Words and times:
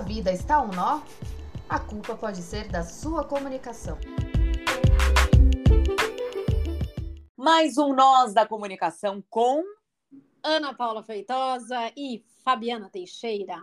sua 0.00 0.08
vida 0.08 0.32
está 0.32 0.62
um 0.62 0.68
nó, 0.68 1.02
a 1.68 1.78
culpa 1.78 2.16
pode 2.16 2.40
ser 2.40 2.68
da 2.68 2.82
sua 2.82 3.22
comunicação. 3.22 3.98
Mais 7.36 7.76
um 7.76 7.92
Nós 7.92 8.32
da 8.32 8.46
Comunicação 8.46 9.22
com 9.28 9.62
Ana 10.42 10.72
Paula 10.72 11.02
Feitosa 11.02 11.92
e 11.94 12.24
Fabiana 12.42 12.88
Teixeira, 12.88 13.62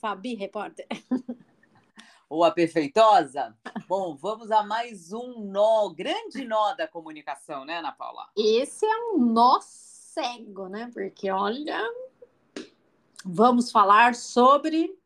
Fabi 0.00 0.34
Repórter. 0.34 0.88
Ou 2.28 2.42
a 2.42 2.50
Perfeitosa? 2.50 3.56
Bom, 3.86 4.16
vamos 4.16 4.50
a 4.50 4.64
mais 4.64 5.12
um 5.12 5.44
nó, 5.44 5.90
grande 5.90 6.44
nó 6.44 6.74
da 6.74 6.88
comunicação, 6.88 7.64
né, 7.64 7.78
Ana 7.78 7.92
Paula? 7.92 8.26
Esse 8.36 8.84
é 8.84 8.96
um 9.12 9.18
nó 9.18 9.60
cego, 9.60 10.66
né? 10.66 10.90
Porque 10.92 11.30
olha, 11.30 11.80
vamos 13.24 13.70
falar 13.70 14.16
sobre 14.16 14.98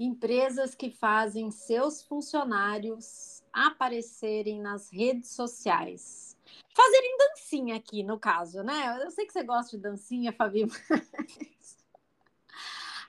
empresas 0.00 0.74
que 0.74 0.90
fazem 0.90 1.50
seus 1.52 2.02
funcionários 2.02 3.42
aparecerem 3.52 4.60
nas 4.60 4.90
redes 4.90 5.30
sociais 5.30 6.30
fazerem 6.74 7.16
dancinha 7.18 7.76
aqui, 7.76 8.02
no 8.02 8.18
caso, 8.18 8.62
né? 8.62 9.02
Eu 9.02 9.10
sei 9.10 9.26
que 9.26 9.32
você 9.32 9.42
gosta 9.42 9.76
de 9.76 9.82
dancinha, 9.82 10.32
Fabi, 10.32 10.64
mas... 10.88 11.78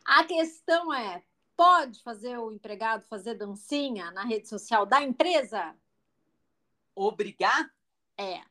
A 0.03 0.23
questão 0.25 0.93
é, 0.93 1.23
pode 1.55 2.01
fazer 2.03 2.37
o 2.37 2.51
empregado 2.51 3.05
fazer 3.05 3.35
dancinha 3.35 4.11
na 4.11 4.23
rede 4.23 4.47
social 4.49 4.85
da 4.85 5.01
empresa? 5.01 5.75
Obrigar? 6.93 7.71
É. 8.17 8.41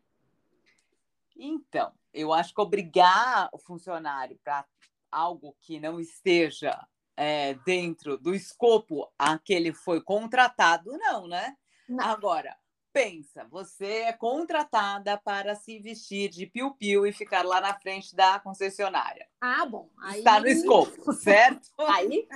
Então, 1.37 1.93
eu 2.15 2.33
acho 2.33 2.55
que 2.55 2.61
obrigar 2.61 3.51
o 3.53 3.59
funcionário 3.59 4.39
para 4.43 4.67
algo 5.11 5.55
que 5.61 5.79
não 5.79 6.01
esteja 6.01 6.87
é, 7.23 7.53
dentro 7.67 8.17
do 8.17 8.35
escopo 8.35 9.07
a 9.19 9.39
que 9.39 9.53
ele 9.53 9.75
foi 9.75 10.01
contratado, 10.01 10.97
não, 10.97 11.29
né? 11.29 11.55
Não. 11.87 12.03
Agora, 12.03 12.57
pensa, 12.95 13.47
você 13.51 14.05
é 14.05 14.13
contratada 14.15 15.19
para 15.19 15.55
se 15.55 15.79
vestir 15.79 16.31
de 16.31 16.47
piu-piu 16.47 17.07
e 17.07 17.13
ficar 17.13 17.45
lá 17.45 17.61
na 17.61 17.75
frente 17.75 18.17
da 18.17 18.41
concessionária. 18.41 19.29
Ah, 19.39 19.67
bom. 19.67 19.91
Aí... 19.99 20.21
Está 20.21 20.41
no 20.41 20.47
escopo, 20.47 21.13
certo? 21.13 21.69
Aí, 21.81 22.27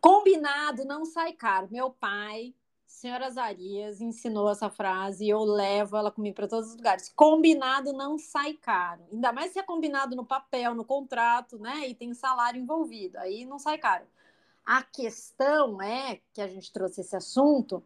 combinado, 0.00 0.84
não 0.84 1.04
sai 1.04 1.32
caro. 1.32 1.66
Meu 1.68 1.90
pai, 1.90 2.54
senhora 2.86 3.28
Zarias, 3.32 4.00
ensinou 4.00 4.48
essa 4.48 4.70
frase 4.70 5.24
e 5.24 5.30
eu 5.30 5.42
levo 5.42 5.96
ela 5.96 6.12
comigo 6.12 6.36
para 6.36 6.46
todos 6.46 6.68
os 6.68 6.76
lugares. 6.76 7.12
Combinado 7.16 7.92
não 7.92 8.16
sai 8.16 8.52
caro. 8.52 9.02
Ainda 9.10 9.32
mais 9.32 9.52
se 9.52 9.58
é 9.58 9.62
combinado 9.64 10.14
no 10.14 10.24
papel, 10.24 10.72
no 10.72 10.84
contrato, 10.84 11.58
né? 11.58 11.88
E 11.88 11.96
tem 11.96 12.14
salário 12.14 12.60
envolvido. 12.62 13.18
Aí 13.18 13.44
não 13.44 13.58
sai 13.58 13.76
caro. 13.76 14.06
A 14.64 14.82
questão 14.82 15.80
é 15.82 16.20
que 16.32 16.40
a 16.40 16.48
gente 16.48 16.72
trouxe 16.72 17.00
esse 17.00 17.16
assunto 17.16 17.82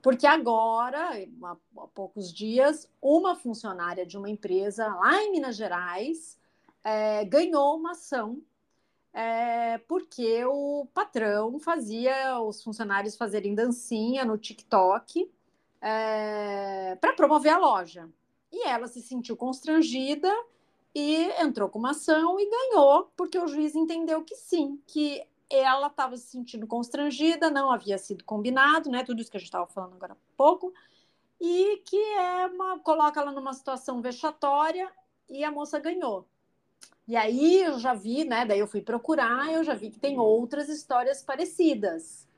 porque 0.00 0.26
agora, 0.26 1.10
há, 1.42 1.56
poucos 1.94 2.32
dias, 2.32 2.88
uma 3.02 3.34
funcionária 3.34 4.06
de 4.06 4.16
uma 4.16 4.30
empresa 4.30 4.86
lá 4.86 5.22
em 5.22 5.32
Minas 5.32 5.56
Gerais 5.56 6.38
é, 6.84 7.24
ganhou 7.24 7.76
uma 7.76 7.92
ação 7.92 8.40
é, 9.12 9.78
porque 9.78 10.44
o 10.44 10.86
patrão 10.94 11.58
fazia 11.58 12.40
os 12.40 12.62
funcionários 12.62 13.16
fazerem 13.16 13.54
dancinha 13.54 14.24
no 14.24 14.38
TikTok 14.38 15.28
é, 15.80 16.96
para 17.00 17.12
promover 17.14 17.52
a 17.52 17.58
loja. 17.58 18.08
E 18.52 18.66
ela 18.66 18.86
se 18.86 19.02
sentiu 19.02 19.36
constrangida 19.36 20.32
e 20.94 21.24
entrou 21.40 21.68
com 21.68 21.78
uma 21.78 21.90
ação 21.90 22.38
e 22.38 22.48
ganhou, 22.48 23.10
porque 23.16 23.38
o 23.38 23.48
juiz 23.48 23.74
entendeu 23.74 24.22
que 24.22 24.36
sim, 24.36 24.80
que 24.86 25.22
ela 25.50 25.86
estava 25.86 26.16
se 26.16 26.28
sentindo 26.28 26.66
constrangida, 26.66 27.50
não 27.50 27.70
havia 27.70 27.98
sido 27.98 28.24
combinado, 28.24 28.90
né? 28.90 29.04
Tudo 29.04 29.20
isso 29.20 29.30
que 29.30 29.36
a 29.36 29.40
gente 29.40 29.48
estava 29.48 29.66
falando 29.66 29.94
agora 29.94 30.12
há 30.12 30.16
pouco, 30.36 30.72
e 31.40 31.82
que 31.84 31.96
é 31.96 32.46
uma, 32.46 32.78
coloca 32.80 33.20
ela 33.20 33.32
numa 33.32 33.52
situação 33.52 34.02
vexatória 34.02 34.90
e 35.28 35.44
a 35.44 35.50
moça 35.50 35.78
ganhou. 35.78 36.26
E 37.06 37.16
aí 37.16 37.62
eu 37.62 37.78
já 37.78 37.94
vi, 37.94 38.24
né? 38.24 38.44
Daí 38.44 38.58
eu 38.58 38.66
fui 38.66 38.82
procurar, 38.82 39.50
eu 39.50 39.64
já 39.64 39.74
vi 39.74 39.90
que 39.90 39.98
tem 39.98 40.18
outras 40.18 40.68
histórias 40.68 41.22
parecidas 41.22 42.28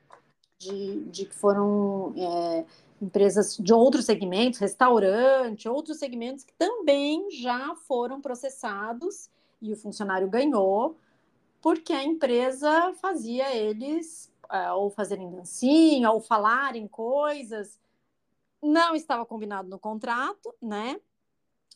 de, 0.59 1.04
de 1.06 1.25
que 1.25 1.34
foram 1.34 2.15
é, 2.16 2.65
empresas 3.03 3.56
de 3.56 3.72
outros 3.72 4.04
segmentos, 4.04 4.60
restaurante, 4.60 5.69
outros 5.69 5.98
segmentos 5.98 6.44
que 6.44 6.53
também 6.53 7.31
já 7.31 7.75
foram 7.75 8.21
processados 8.21 9.28
e 9.60 9.72
o 9.72 9.77
funcionário 9.77 10.28
ganhou 10.28 10.97
porque 11.60 11.93
a 11.93 12.04
empresa 12.04 12.93
fazia 12.94 13.54
eles 13.54 14.32
uh, 14.50 14.75
ou 14.75 14.91
fazerem 14.91 15.31
dancinha 15.31 16.10
ou 16.10 16.21
falarem 16.21 16.88
coisas. 16.88 17.78
Não 18.62 18.94
estava 18.94 19.25
combinado 19.25 19.69
no 19.69 19.78
contrato, 19.78 20.54
né? 20.60 21.00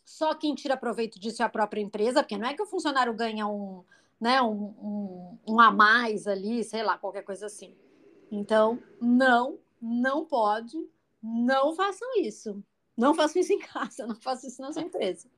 Só 0.05 0.35
quem 0.35 0.55
tira 0.55 0.77
proveito 0.77 1.19
disso 1.19 1.43
é 1.43 1.47
a 1.47 1.49
própria 1.49 1.81
empresa, 1.81 2.23
porque 2.23 2.37
não 2.37 2.49
é 2.49 2.55
que 2.55 2.63
o 2.63 2.67
funcionário 2.67 3.15
ganha 3.15 3.47
um, 3.47 3.83
né, 4.21 4.43
um, 4.43 4.75
um, 4.83 5.39
um 5.49 5.61
a 5.61 5.71
mais 5.71 6.27
ali, 6.27 6.63
sei 6.63 6.83
lá, 6.83 6.99
qualquer 6.99 7.23
coisa 7.23 7.47
assim. 7.47 7.75
Então, 8.31 8.83
não, 9.01 9.59
não 9.81 10.25
pode, 10.27 10.77
não 11.23 11.75
façam 11.75 12.07
isso. 12.21 12.63
Não 12.97 13.15
façam 13.15 13.41
isso 13.41 13.53
em 13.53 13.59
casa, 13.59 14.07
não 14.07 14.17
façam 14.17 14.49
isso 14.49 14.61
na 14.61 14.73
sua 14.73 14.83
empresa. 14.83 15.29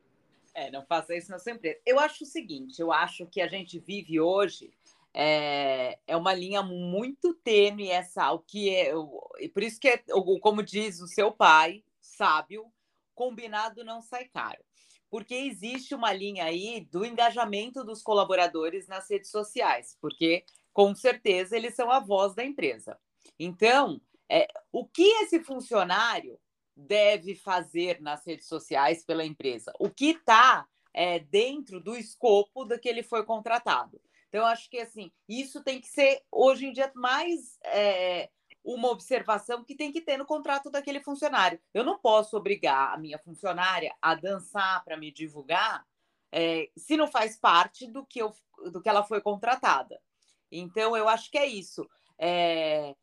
É, 0.56 0.70
não 0.70 0.82
faça 0.86 1.14
isso 1.14 1.30
na 1.30 1.38
sua 1.38 1.52
empresa. 1.52 1.78
Eu 1.84 2.00
acho 2.00 2.24
o 2.24 2.26
seguinte, 2.26 2.80
eu 2.80 2.90
acho 2.90 3.26
que 3.26 3.42
a 3.42 3.46
gente 3.46 3.78
vive 3.78 4.18
hoje 4.18 4.72
é, 5.12 5.98
é 6.06 6.16
uma 6.16 6.32
linha 6.32 6.62
muito 6.62 7.34
tênue 7.34 7.90
essa, 7.90 8.32
o 8.32 8.38
que 8.38 8.74
é, 8.74 8.90
e 9.38 9.50
por 9.50 9.62
isso 9.62 9.78
que 9.78 9.86
é, 9.86 10.02
como 10.40 10.62
diz 10.62 10.98
o 11.02 11.06
seu 11.06 11.30
pai, 11.30 11.84
sábio, 12.00 12.72
combinado 13.14 13.84
não 13.84 14.00
sai 14.00 14.24
caro. 14.24 14.64
Porque 15.10 15.34
existe 15.34 15.94
uma 15.94 16.10
linha 16.10 16.46
aí 16.46 16.88
do 16.90 17.04
engajamento 17.04 17.84
dos 17.84 18.02
colaboradores 18.02 18.88
nas 18.88 19.10
redes 19.10 19.30
sociais, 19.30 19.98
porque 20.00 20.42
com 20.72 20.94
certeza 20.94 21.54
eles 21.54 21.74
são 21.74 21.90
a 21.90 22.00
voz 22.00 22.34
da 22.34 22.42
empresa. 22.42 22.98
Então, 23.38 24.00
é, 24.26 24.48
o 24.72 24.86
que 24.86 25.02
esse 25.22 25.38
funcionário 25.44 26.38
deve 26.76 27.34
fazer 27.34 28.00
nas 28.00 28.26
redes 28.26 28.46
sociais 28.46 29.04
pela 29.04 29.24
empresa, 29.24 29.72
o 29.80 29.88
que 29.88 30.10
está 30.10 30.66
é, 30.92 31.18
dentro 31.18 31.80
do 31.80 31.96
escopo 31.96 32.64
do 32.64 32.78
que 32.78 32.88
ele 32.88 33.02
foi 33.02 33.24
contratado. 33.24 34.00
Então, 34.28 34.44
acho 34.44 34.68
que 34.68 34.78
assim, 34.78 35.10
isso 35.28 35.62
tem 35.62 35.80
que 35.80 35.88
ser 35.88 36.22
hoje 36.30 36.66
em 36.66 36.72
dia 36.72 36.90
mais 36.94 37.58
é, 37.64 38.28
uma 38.62 38.90
observação 38.90 39.64
que 39.64 39.74
tem 39.74 39.92
que 39.92 40.00
ter 40.00 40.16
no 40.16 40.26
contrato 40.26 40.70
daquele 40.70 41.00
funcionário. 41.00 41.60
Eu 41.72 41.84
não 41.84 41.98
posso 41.98 42.36
obrigar 42.36 42.92
a 42.92 42.98
minha 42.98 43.18
funcionária 43.18 43.94
a 44.02 44.14
dançar 44.14 44.84
para 44.84 44.96
me 44.96 45.12
divulgar 45.12 45.86
é, 46.32 46.68
se 46.76 46.96
não 46.96 47.06
faz 47.06 47.38
parte 47.38 47.86
do 47.86 48.04
que, 48.04 48.20
eu, 48.20 48.34
do 48.72 48.82
que 48.82 48.88
ela 48.88 49.04
foi 49.04 49.20
contratada. 49.20 50.00
Então, 50.50 50.96
eu 50.96 51.08
acho 51.08 51.30
que 51.30 51.38
é 51.38 51.46
isso. 51.46 51.88
É, 52.18 52.94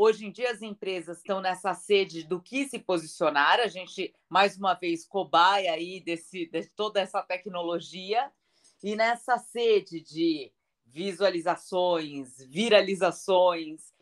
Hoje 0.00 0.26
em 0.26 0.30
dia 0.30 0.52
as 0.52 0.62
empresas 0.62 1.18
estão 1.18 1.40
nessa 1.40 1.74
sede 1.74 2.22
do 2.22 2.40
que 2.40 2.68
se 2.68 2.78
posicionar, 2.78 3.58
a 3.58 3.66
gente 3.66 4.14
mais 4.28 4.56
uma 4.56 4.72
vez 4.72 5.04
cobaia 5.04 5.72
aí 5.72 6.00
desse, 6.00 6.46
de 6.46 6.68
toda 6.68 7.00
essa 7.00 7.20
tecnologia 7.20 8.30
e 8.80 8.94
nessa 8.94 9.38
sede 9.38 10.00
de 10.00 10.52
visualizações, 10.86 12.38
viralizações, 12.46 13.92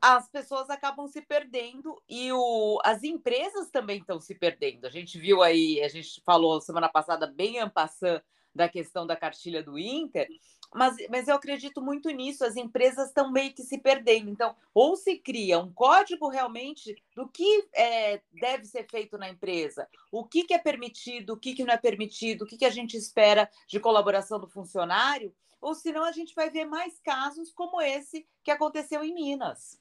as 0.00 0.30
pessoas 0.30 0.70
acabam 0.70 1.08
se 1.08 1.20
perdendo 1.20 2.00
e 2.08 2.30
o, 2.32 2.78
as 2.84 3.02
empresas 3.02 3.68
também 3.72 3.98
estão 3.98 4.20
se 4.20 4.36
perdendo. 4.36 4.86
A 4.86 4.90
gente 4.90 5.18
viu 5.18 5.42
aí, 5.42 5.82
a 5.82 5.88
gente 5.88 6.22
falou 6.24 6.60
semana 6.60 6.88
passada 6.88 7.26
bem 7.26 7.58
ampassando 7.58 8.22
da 8.56 8.68
questão 8.68 9.06
da 9.06 9.14
cartilha 9.14 9.62
do 9.62 9.78
Inter, 9.78 10.28
mas, 10.74 10.96
mas 11.08 11.28
eu 11.28 11.36
acredito 11.36 11.80
muito 11.80 12.10
nisso, 12.10 12.44
as 12.44 12.56
empresas 12.56 13.08
estão 13.08 13.30
meio 13.30 13.52
que 13.52 13.62
se 13.62 13.78
perdendo. 13.78 14.30
Então, 14.30 14.54
ou 14.74 14.96
se 14.96 15.16
cria 15.18 15.58
um 15.58 15.72
código 15.72 16.28
realmente 16.28 16.96
do 17.14 17.28
que 17.28 17.68
é, 17.72 18.20
deve 18.32 18.64
ser 18.64 18.86
feito 18.88 19.16
na 19.16 19.28
empresa, 19.28 19.88
o 20.10 20.24
que, 20.24 20.44
que 20.44 20.54
é 20.54 20.58
permitido, 20.58 21.34
o 21.34 21.36
que, 21.36 21.54
que 21.54 21.64
não 21.64 21.74
é 21.74 21.78
permitido, 21.78 22.42
o 22.42 22.46
que, 22.46 22.56
que 22.56 22.64
a 22.64 22.70
gente 22.70 22.96
espera 22.96 23.48
de 23.68 23.78
colaboração 23.78 24.40
do 24.40 24.48
funcionário, 24.48 25.34
ou 25.60 25.74
senão 25.74 26.04
a 26.04 26.12
gente 26.12 26.34
vai 26.34 26.50
ver 26.50 26.64
mais 26.64 26.98
casos 27.00 27.52
como 27.52 27.80
esse 27.80 28.26
que 28.42 28.50
aconteceu 28.50 29.02
em 29.02 29.14
Minas. 29.14 29.80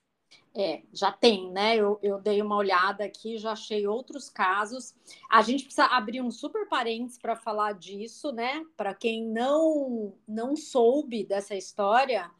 É, 0.57 0.83
já 0.94 1.12
tem, 1.12 1.51
né? 1.51 1.75
Eu, 1.75 2.00
eu 2.01 2.19
dei 2.22 2.42
uma 2.42 2.56
olhada 2.56 3.04
aqui, 3.04 3.38
já 3.38 3.51
achei 3.51 3.86
outros 3.86 4.30
casos. 4.30 4.95
A 5.30 5.42
gente 5.42 5.66
precisa 5.66 5.86
abrir 5.88 6.22
um 6.22 6.31
super 6.31 6.68
parênteses 6.69 7.18
para 7.18 7.36
falar 7.36 7.74
disso, 7.74 8.31
né? 8.31 8.63
Para 8.77 8.94
quem 8.94 9.22
não 9.25 10.13
não 10.25 10.56
soube 10.56 11.25
dessa 11.25 11.56
história, 11.56 12.31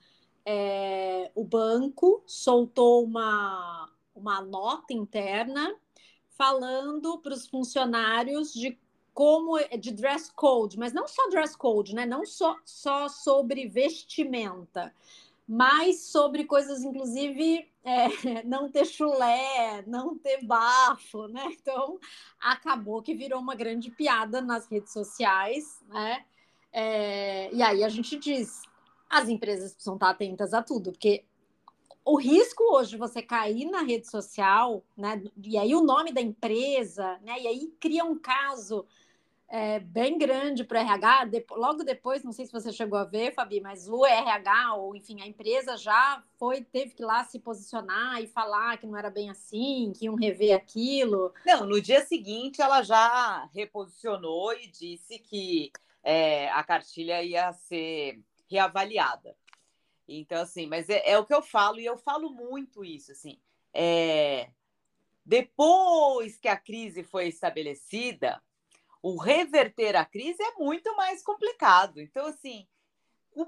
é, 0.46 1.30
o 1.36 1.44
banco 1.44 2.24
soltou 2.26 3.04
uma, 3.04 3.92
uma 4.16 4.42
nota 4.42 4.94
interna 4.94 5.76
falando 6.38 7.18
para 7.20 7.34
os 7.34 7.46
funcionários 7.48 8.54
de 8.54 8.78
como 9.14 9.58
de 9.80 9.92
dress 9.92 10.32
code, 10.34 10.78
mas 10.78 10.94
não 10.94 11.08
só 11.08 11.30
dress 11.30 11.58
code, 11.58 11.94
né? 11.94 12.06
Não 12.06 12.26
só, 12.26 12.56
só 12.66 13.10
sobre 13.10 13.68
vestimenta 13.68 14.94
mas 15.48 16.02
sobre 16.06 16.46
coisas, 16.46 16.84
inclusive, 16.84 17.68
é, 17.86 18.08
não 18.44 18.70
ter 18.70 18.86
chulé, 18.86 19.84
não 19.86 20.18
ter 20.18 20.44
bafo, 20.44 21.28
né? 21.28 21.46
Então, 21.52 22.00
acabou 22.40 23.02
que 23.02 23.14
virou 23.14 23.40
uma 23.40 23.56
grande 23.56 23.92
piada 23.92 24.42
nas 24.42 24.68
redes 24.68 24.92
sociais, 24.92 25.82
né? 25.88 26.26
É, 26.74 27.54
e 27.54 27.62
aí 27.62 27.84
a 27.84 27.90
gente 27.90 28.18
diz, 28.18 28.64
as 29.10 29.30
empresas 29.30 29.74
precisam 29.74 29.94
estar 29.94 30.10
atentas 30.10 30.54
a 30.54 30.64
tudo, 30.64 30.92
porque 30.92 31.24
o 32.04 32.18
risco 32.18 32.64
hoje 32.76 32.92
de 32.92 32.98
você 32.98 33.22
cair 33.22 33.66
na 33.66 33.82
rede 33.82 34.10
social, 34.10 34.84
né? 34.98 35.24
E 35.44 35.58
aí 35.58 35.74
o 35.76 35.84
nome 35.84 36.12
da 36.12 36.22
empresa, 36.22 37.20
né? 37.24 37.40
E 37.40 37.48
aí 37.48 37.74
cria 37.80 38.04
um 38.04 38.18
caso 38.18 38.86
é, 39.56 39.80
bem 39.80 40.18
grande 40.18 40.66
para 40.66 40.80
o 40.80 40.82
RH. 40.82 41.26
De, 41.26 41.46
logo 41.52 41.82
depois, 41.82 42.26
não 42.26 42.34
sei 42.34 42.46
se 42.46 42.52
você 42.52 42.74
chegou 42.74 43.00
a 43.00 43.06
ver, 43.06 43.34
Fabi, 43.34 43.62
mas 43.62 43.88
o 43.88 44.06
RH, 44.06 44.76
ou 44.76 44.94
enfim, 44.94 45.22
a 45.22 45.26
empresa 45.26 45.78
já 45.78 46.22
foi, 46.38 46.62
teve 46.62 46.94
que 46.94 47.02
lá 47.02 47.24
se 47.24 47.40
posicionar 47.40 48.22
e 48.22 48.28
falar 48.28 48.78
que 48.78 48.86
não 48.86 48.98
era 48.98 49.10
bem 49.10 49.30
assim, 49.30 49.94
que 49.96 50.06
iam 50.06 50.16
rever 50.16 50.54
aquilo. 50.54 51.34
Não, 51.46 51.66
no 51.66 51.80
dia 51.80 52.06
seguinte 52.06 52.62
ela 52.62 52.84
já 52.84 53.46
reposicionou 53.54 54.52
e 54.54 54.68
disse 54.68 55.20
que 55.20 55.72
é, 56.04 56.50
a 56.50 56.62
cartilha 56.62 57.24
ia 57.24 57.54
ser 57.54 58.22
reavaliada. 58.50 59.38
Então, 60.06 60.42
assim, 60.42 60.68
mas 60.68 60.90
é, 60.90 61.02
é, 61.12 61.18
o 61.18 61.26
que 61.26 61.34
eu 61.34 61.42
falo, 61.42 61.80
e 61.80 61.86
eu 61.86 61.98
falo 61.98 62.30
muito 62.30 62.84
isso, 62.84 63.14
assim. 63.14 63.40
É, 63.74 64.50
depois 65.26 66.38
que 66.38 66.50
a 66.50 66.58
crise 66.58 67.04
foi 67.04 67.30
estabelecida, 67.30 68.44
o 69.08 69.18
reverter 69.18 69.96
a 69.96 70.04
crise 70.04 70.42
é 70.42 70.54
muito 70.54 70.96
mais 70.96 71.22
complicado. 71.22 72.02
Então, 72.02 72.26
assim, 72.26 72.68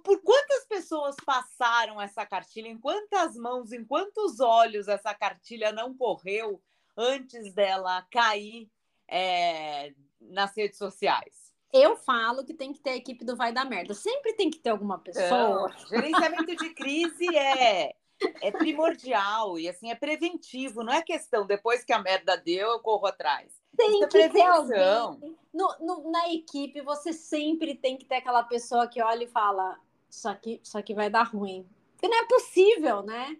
por 0.03 0.21
quantas 0.21 0.67
pessoas 0.67 1.15
passaram 1.25 1.99
essa 1.99 2.23
cartilha, 2.27 2.67
em 2.67 2.77
quantas 2.77 3.35
mãos, 3.35 3.71
em 3.71 3.83
quantos 3.83 4.39
olhos 4.39 4.87
essa 4.87 5.15
cartilha 5.15 5.71
não 5.71 5.97
correu 5.97 6.61
antes 6.95 7.55
dela 7.55 8.05
cair 8.11 8.69
é, 9.07 9.95
nas 10.21 10.55
redes 10.55 10.77
sociais? 10.77 11.51
Eu 11.73 11.97
falo 11.97 12.45
que 12.45 12.53
tem 12.53 12.71
que 12.71 12.79
ter 12.79 12.91
a 12.91 12.95
equipe 12.95 13.25
do 13.25 13.35
Vai 13.35 13.51
da 13.51 13.65
Merda. 13.65 13.95
Sempre 13.95 14.33
tem 14.33 14.51
que 14.51 14.59
ter 14.59 14.69
alguma 14.69 14.99
pessoa. 14.99 15.27
Não, 15.69 15.87
gerenciamento 15.87 16.55
de 16.55 16.69
crise 16.75 17.35
é, 17.35 17.95
é 18.43 18.51
primordial 18.51 19.57
e 19.57 19.67
assim 19.67 19.89
é 19.89 19.95
preventivo, 19.95 20.83
não 20.83 20.93
é 20.93 21.01
questão 21.01 21.47
depois 21.47 21.83
que 21.83 21.93
a 21.93 21.99
merda 21.99 22.37
deu, 22.37 22.73
eu 22.73 22.79
corro 22.79 23.07
atrás. 23.07 23.56
Tem 23.77 24.07
que 24.07 24.29
ter 24.29 24.41
alguém. 24.41 25.37
No, 25.53 25.75
no, 25.79 26.11
na 26.11 26.33
equipe, 26.33 26.81
você 26.81 27.13
sempre 27.13 27.75
tem 27.75 27.95
que 27.95 28.05
ter 28.05 28.15
aquela 28.15 28.43
pessoa 28.43 28.87
que 28.87 29.01
olha 29.01 29.23
e 29.23 29.27
fala: 29.27 29.79
Isso 30.09 30.27
aqui, 30.27 30.59
isso 30.63 30.77
aqui 30.77 30.93
vai 30.93 31.09
dar 31.09 31.23
ruim. 31.23 31.69
Porque 31.93 32.07
não 32.07 32.17
é 32.17 32.27
possível, 32.27 33.03
né? 33.03 33.37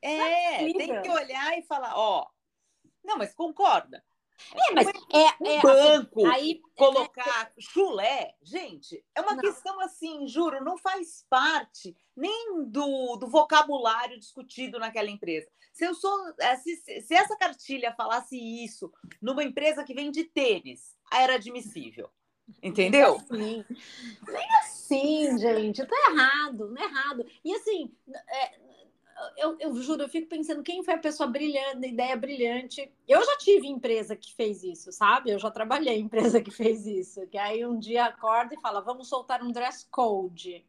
É, 0.00 0.66
é 0.66 0.72
tem 0.72 1.02
que 1.02 1.10
olhar 1.10 1.58
e 1.58 1.62
falar: 1.62 1.94
Ó, 1.96 2.26
não, 3.02 3.16
mas 3.16 3.34
concorda. 3.34 4.04
É, 4.54 4.74
mas 4.74 4.86
é, 4.86 4.92
é 5.22 5.58
um 5.58 5.62
banco, 5.62 6.26
assim, 6.26 6.34
aí, 6.34 6.60
colocar 6.76 7.52
é, 7.56 7.60
chulé, 7.60 8.34
gente, 8.42 9.04
é 9.14 9.20
uma 9.20 9.34
não. 9.34 9.40
questão 9.40 9.80
assim, 9.80 10.26
juro, 10.26 10.64
não 10.64 10.78
faz 10.78 11.24
parte 11.28 11.96
nem 12.16 12.64
do, 12.66 13.16
do 13.16 13.28
vocabulário 13.28 14.18
discutido 14.18 14.78
naquela 14.78 15.10
empresa. 15.10 15.48
Se 15.72 15.84
eu 15.84 15.94
sou, 15.94 16.34
é, 16.40 16.56
se, 16.56 16.76
se 16.76 17.14
essa 17.14 17.36
cartilha 17.36 17.94
falasse 17.96 18.36
isso 18.36 18.92
numa 19.22 19.44
empresa 19.44 19.84
que 19.84 19.94
vende 19.94 20.24
tênis, 20.24 20.96
era 21.12 21.34
admissível. 21.34 22.10
Entendeu? 22.62 23.20
Nem 23.30 23.60
assim, 23.60 23.76
nem 24.26 24.46
assim 24.60 25.38
gente. 25.38 25.86
Tá 25.86 25.96
errado, 26.10 26.68
não 26.68 26.82
é 26.82 26.84
errado. 26.86 27.26
E 27.44 27.54
assim, 27.54 27.94
é, 28.10 28.60
eu, 29.36 29.56
eu 29.58 29.74
juro, 29.76 30.02
eu 30.02 30.08
fico 30.08 30.28
pensando 30.28 30.62
quem 30.62 30.82
foi 30.82 30.94
a 30.94 30.98
pessoa 30.98 31.28
brilhante, 31.28 31.88
ideia 31.88 32.16
brilhante. 32.16 32.92
Eu 33.06 33.24
já 33.24 33.36
tive 33.38 33.66
empresa 33.66 34.16
que 34.16 34.34
fez 34.34 34.62
isso, 34.62 34.92
sabe? 34.92 35.30
Eu 35.30 35.38
já 35.38 35.50
trabalhei 35.50 35.96
em 35.98 36.04
empresa 36.04 36.40
que 36.40 36.50
fez 36.50 36.86
isso. 36.86 37.26
Que 37.28 37.38
aí 37.38 37.64
um 37.64 37.78
dia 37.78 38.06
acorda 38.06 38.54
e 38.54 38.60
fala, 38.60 38.80
vamos 38.80 39.08
soltar 39.08 39.42
um 39.42 39.50
dress 39.50 39.86
code. 39.90 40.64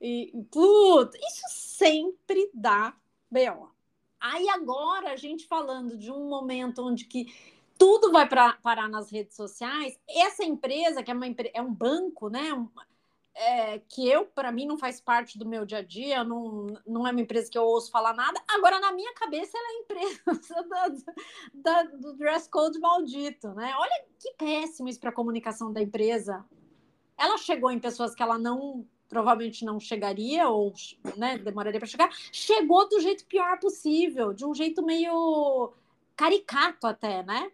E, 0.00 0.32
puta, 0.50 1.16
isso 1.18 1.44
sempre 1.48 2.50
dá 2.52 2.94
B.O. 3.30 3.68
Aí 4.20 4.48
agora 4.48 5.12
a 5.12 5.16
gente 5.16 5.46
falando 5.46 5.96
de 5.96 6.10
um 6.10 6.28
momento 6.28 6.86
onde 6.86 7.04
que 7.04 7.26
tudo 7.78 8.12
vai 8.12 8.28
pra, 8.28 8.54
parar 8.62 8.88
nas 8.88 9.10
redes 9.10 9.34
sociais, 9.34 9.98
essa 10.08 10.44
empresa, 10.44 11.02
que 11.02 11.10
é, 11.10 11.14
uma, 11.14 11.26
é 11.26 11.60
um 11.60 11.74
banco, 11.74 12.28
né? 12.28 12.52
Um, 12.52 12.68
é, 13.34 13.78
que 13.78 14.08
eu, 14.08 14.26
para 14.26 14.52
mim, 14.52 14.66
não 14.66 14.76
faz 14.76 15.00
parte 15.00 15.38
do 15.38 15.46
meu 15.46 15.64
dia 15.64 15.78
a 15.78 15.82
dia, 15.82 16.22
não, 16.22 16.66
não 16.86 17.06
é 17.06 17.10
uma 17.10 17.20
empresa 17.20 17.50
que 17.50 17.56
eu 17.56 17.64
ouço 17.64 17.90
falar 17.90 18.12
nada. 18.14 18.40
Agora, 18.48 18.78
na 18.78 18.92
minha 18.92 19.12
cabeça, 19.14 19.56
ela 19.56 19.68
é 19.68 19.80
empresa 19.80 20.22
do 21.98 22.14
dress 22.14 22.48
code 22.48 22.78
maldito, 22.78 23.48
né? 23.54 23.74
Olha 23.78 24.04
que 24.18 24.32
péssimo 24.34 24.88
isso 24.88 25.00
para 25.00 25.10
a 25.10 25.14
comunicação 25.14 25.72
da 25.72 25.80
empresa. 25.80 26.44
Ela 27.16 27.38
chegou 27.38 27.70
em 27.70 27.78
pessoas 27.78 28.14
que 28.14 28.22
ela 28.22 28.38
não 28.38 28.86
provavelmente 29.08 29.62
não 29.62 29.78
chegaria 29.78 30.48
ou 30.48 30.72
né, 31.18 31.36
demoraria 31.36 31.78
para 31.78 31.86
chegar, 31.86 32.10
chegou 32.32 32.88
do 32.88 32.98
jeito 32.98 33.26
pior 33.26 33.60
possível, 33.60 34.32
de 34.32 34.46
um 34.46 34.54
jeito 34.54 34.82
meio 34.82 35.70
caricato 36.16 36.86
até, 36.86 37.22
né? 37.22 37.52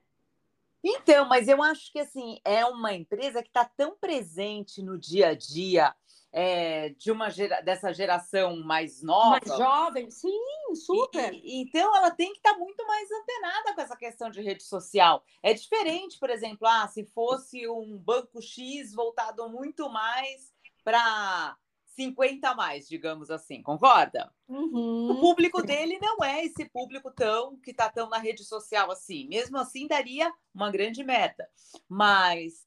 Então, 0.83 1.27
mas 1.27 1.49
eu 1.49 1.63
acho 1.63 1.91
que 1.93 1.99
assim 1.99 2.39
é 2.45 2.65
uma 2.65 2.93
empresa 2.93 3.43
que 3.43 3.49
está 3.49 3.65
tão 3.65 3.97
presente 3.97 4.83
no 4.83 4.99
dia 4.99 5.29
a 5.29 5.35
dia 5.35 5.95
é, 6.33 6.91
de 6.91 7.11
uma 7.11 7.31
gera, 7.31 7.61
dessa 7.63 7.93
geração 7.93 8.57
mais 8.63 9.03
nova, 9.03 9.41
mais 9.45 9.59
jovem, 9.59 10.11
sim, 10.11 10.41
super. 10.75 11.33
E, 11.33 11.39
e, 11.39 11.63
então 11.63 11.97
ela 11.97 12.11
tem 12.11 12.33
que 12.33 12.39
estar 12.39 12.53
tá 12.53 12.59
muito 12.59 12.87
mais 12.87 13.09
antenada 13.11 13.75
com 13.75 13.81
essa 13.81 13.97
questão 13.97 14.31
de 14.31 14.43
rede 14.43 14.63
social. 14.63 15.25
É 15.43 15.55
diferente, 15.55 16.19
por 16.19 16.31
exemplo, 16.31 16.67
ah, 16.67 16.87
se 16.87 17.05
fosse 17.07 17.67
um 17.69 17.97
banco 17.97 18.43
X 18.43 18.93
voltado 18.93 19.49
muito 19.49 19.89
mais 19.89 20.53
para 20.85 21.57
50 21.99 22.49
a 22.49 22.55
mais, 22.55 22.89
digamos 22.89 23.29
assim, 23.29 23.61
concorda? 23.61 24.33
Uhum. 24.47 25.11
O 25.11 25.21
público 25.21 25.61
dele 25.61 25.99
não 26.01 26.23
é 26.23 26.45
esse 26.45 26.65
público 26.67 27.11
tão 27.11 27.57
que 27.57 27.73
está 27.73 27.91
tão 27.91 28.09
na 28.09 28.19
rede 28.19 28.45
social 28.45 28.89
assim. 28.93 29.27
Mesmo 29.27 29.59
assim, 29.59 29.89
daria 29.89 30.33
uma 30.55 30.71
grande 30.71 31.03
meta. 31.03 31.49
Mas 31.89 32.65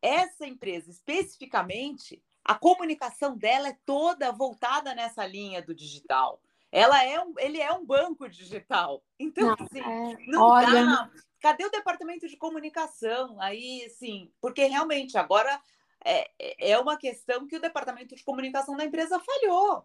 essa 0.00 0.46
empresa 0.46 0.92
especificamente, 0.92 2.22
a 2.44 2.54
comunicação 2.54 3.36
dela 3.36 3.68
é 3.68 3.78
toda 3.84 4.30
voltada 4.30 4.94
nessa 4.94 5.26
linha 5.26 5.60
do 5.60 5.74
digital. 5.74 6.40
Ela 6.70 7.04
é 7.04 7.20
um, 7.20 7.34
ele 7.38 7.60
é 7.60 7.72
um 7.72 7.84
banco 7.84 8.28
digital. 8.28 9.02
Então, 9.18 9.48
não, 9.48 9.54
assim, 9.54 9.80
é... 9.80 10.26
não 10.28 10.42
Olha... 10.42 10.84
dá. 10.84 11.10
Cadê 11.40 11.64
o 11.64 11.70
departamento 11.70 12.28
de 12.28 12.36
comunicação? 12.36 13.40
Aí, 13.40 13.88
sim, 13.90 14.30
porque 14.40 14.64
realmente 14.66 15.16
agora 15.16 15.60
é, 16.04 16.70
é 16.72 16.78
uma 16.78 16.96
questão 16.96 17.46
que 17.46 17.56
o 17.56 17.60
departamento 17.60 18.14
de 18.14 18.24
comunicação 18.24 18.76
da 18.76 18.84
empresa 18.84 19.18
falhou. 19.20 19.84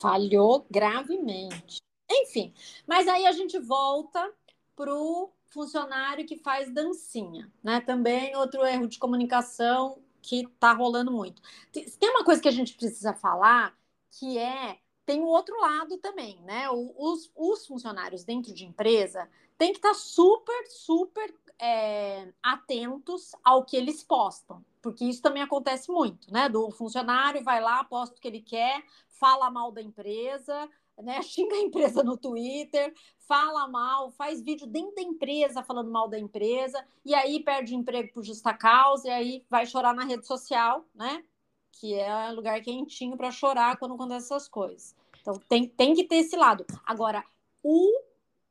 Falhou 0.00 0.66
gravemente. 0.70 1.80
Enfim, 2.10 2.54
mas 2.86 3.08
aí 3.08 3.26
a 3.26 3.32
gente 3.32 3.58
volta 3.58 4.32
para 4.76 4.94
o 4.94 5.32
funcionário 5.46 6.26
que 6.26 6.36
faz 6.36 6.72
dancinha, 6.72 7.50
né? 7.62 7.80
Também 7.80 8.36
outro 8.36 8.64
erro 8.64 8.86
de 8.86 8.98
comunicação 8.98 9.98
que 10.22 10.42
está 10.42 10.72
rolando 10.72 11.10
muito. 11.10 11.40
Tem 11.72 12.10
uma 12.10 12.24
coisa 12.24 12.40
que 12.42 12.48
a 12.48 12.52
gente 12.52 12.74
precisa 12.74 13.14
falar 13.14 13.76
que 14.10 14.38
é 14.38 14.78
tem 15.04 15.20
o 15.20 15.26
outro 15.26 15.58
lado 15.60 15.98
também, 15.98 16.42
né? 16.42 16.68
Os, 16.70 17.30
os 17.34 17.64
funcionários 17.64 18.24
dentro 18.24 18.52
de 18.52 18.66
empresa 18.66 19.28
têm 19.56 19.70
que 19.70 19.78
estar 19.78 19.90
tá 19.90 19.94
super, 19.94 20.66
super 20.66 21.32
é, 21.58 22.32
atentos 22.42 23.32
ao 23.44 23.64
que 23.64 23.76
eles 23.76 24.02
postam, 24.02 24.64
porque 24.86 25.04
isso 25.04 25.20
também 25.20 25.42
acontece 25.42 25.90
muito, 25.90 26.32
né? 26.32 26.48
Do 26.48 26.70
funcionário 26.70 27.42
vai 27.42 27.60
lá, 27.60 27.82
posta 27.82 28.16
o 28.16 28.20
que 28.20 28.28
ele 28.28 28.40
quer, 28.40 28.84
fala 29.08 29.50
mal 29.50 29.72
da 29.72 29.82
empresa, 29.82 30.70
né? 31.02 31.20
Xinga 31.26 31.56
a 31.56 31.60
empresa 31.60 32.04
no 32.04 32.16
Twitter, 32.16 32.94
fala 33.26 33.66
mal, 33.66 34.12
faz 34.12 34.40
vídeo 34.40 34.64
dentro 34.64 34.94
da 34.94 35.02
empresa 35.02 35.60
falando 35.64 35.90
mal 35.90 36.08
da 36.08 36.16
empresa, 36.16 36.86
e 37.04 37.16
aí 37.16 37.42
perde 37.42 37.74
emprego 37.74 38.12
por 38.12 38.22
justa 38.22 38.54
causa, 38.54 39.08
e 39.08 39.10
aí 39.10 39.44
vai 39.50 39.66
chorar 39.66 39.92
na 39.92 40.04
rede 40.04 40.24
social, 40.24 40.86
né? 40.94 41.24
Que 41.72 41.94
é 41.94 42.30
lugar 42.30 42.62
quentinho 42.62 43.16
para 43.16 43.32
chorar 43.32 43.78
quando 43.78 43.94
acontece 43.94 44.26
essas 44.26 44.46
coisas. 44.46 44.94
Então 45.20 45.34
tem, 45.48 45.68
tem 45.68 45.94
que 45.94 46.04
ter 46.04 46.18
esse 46.18 46.36
lado. 46.36 46.64
Agora, 46.86 47.24
o 47.60 47.90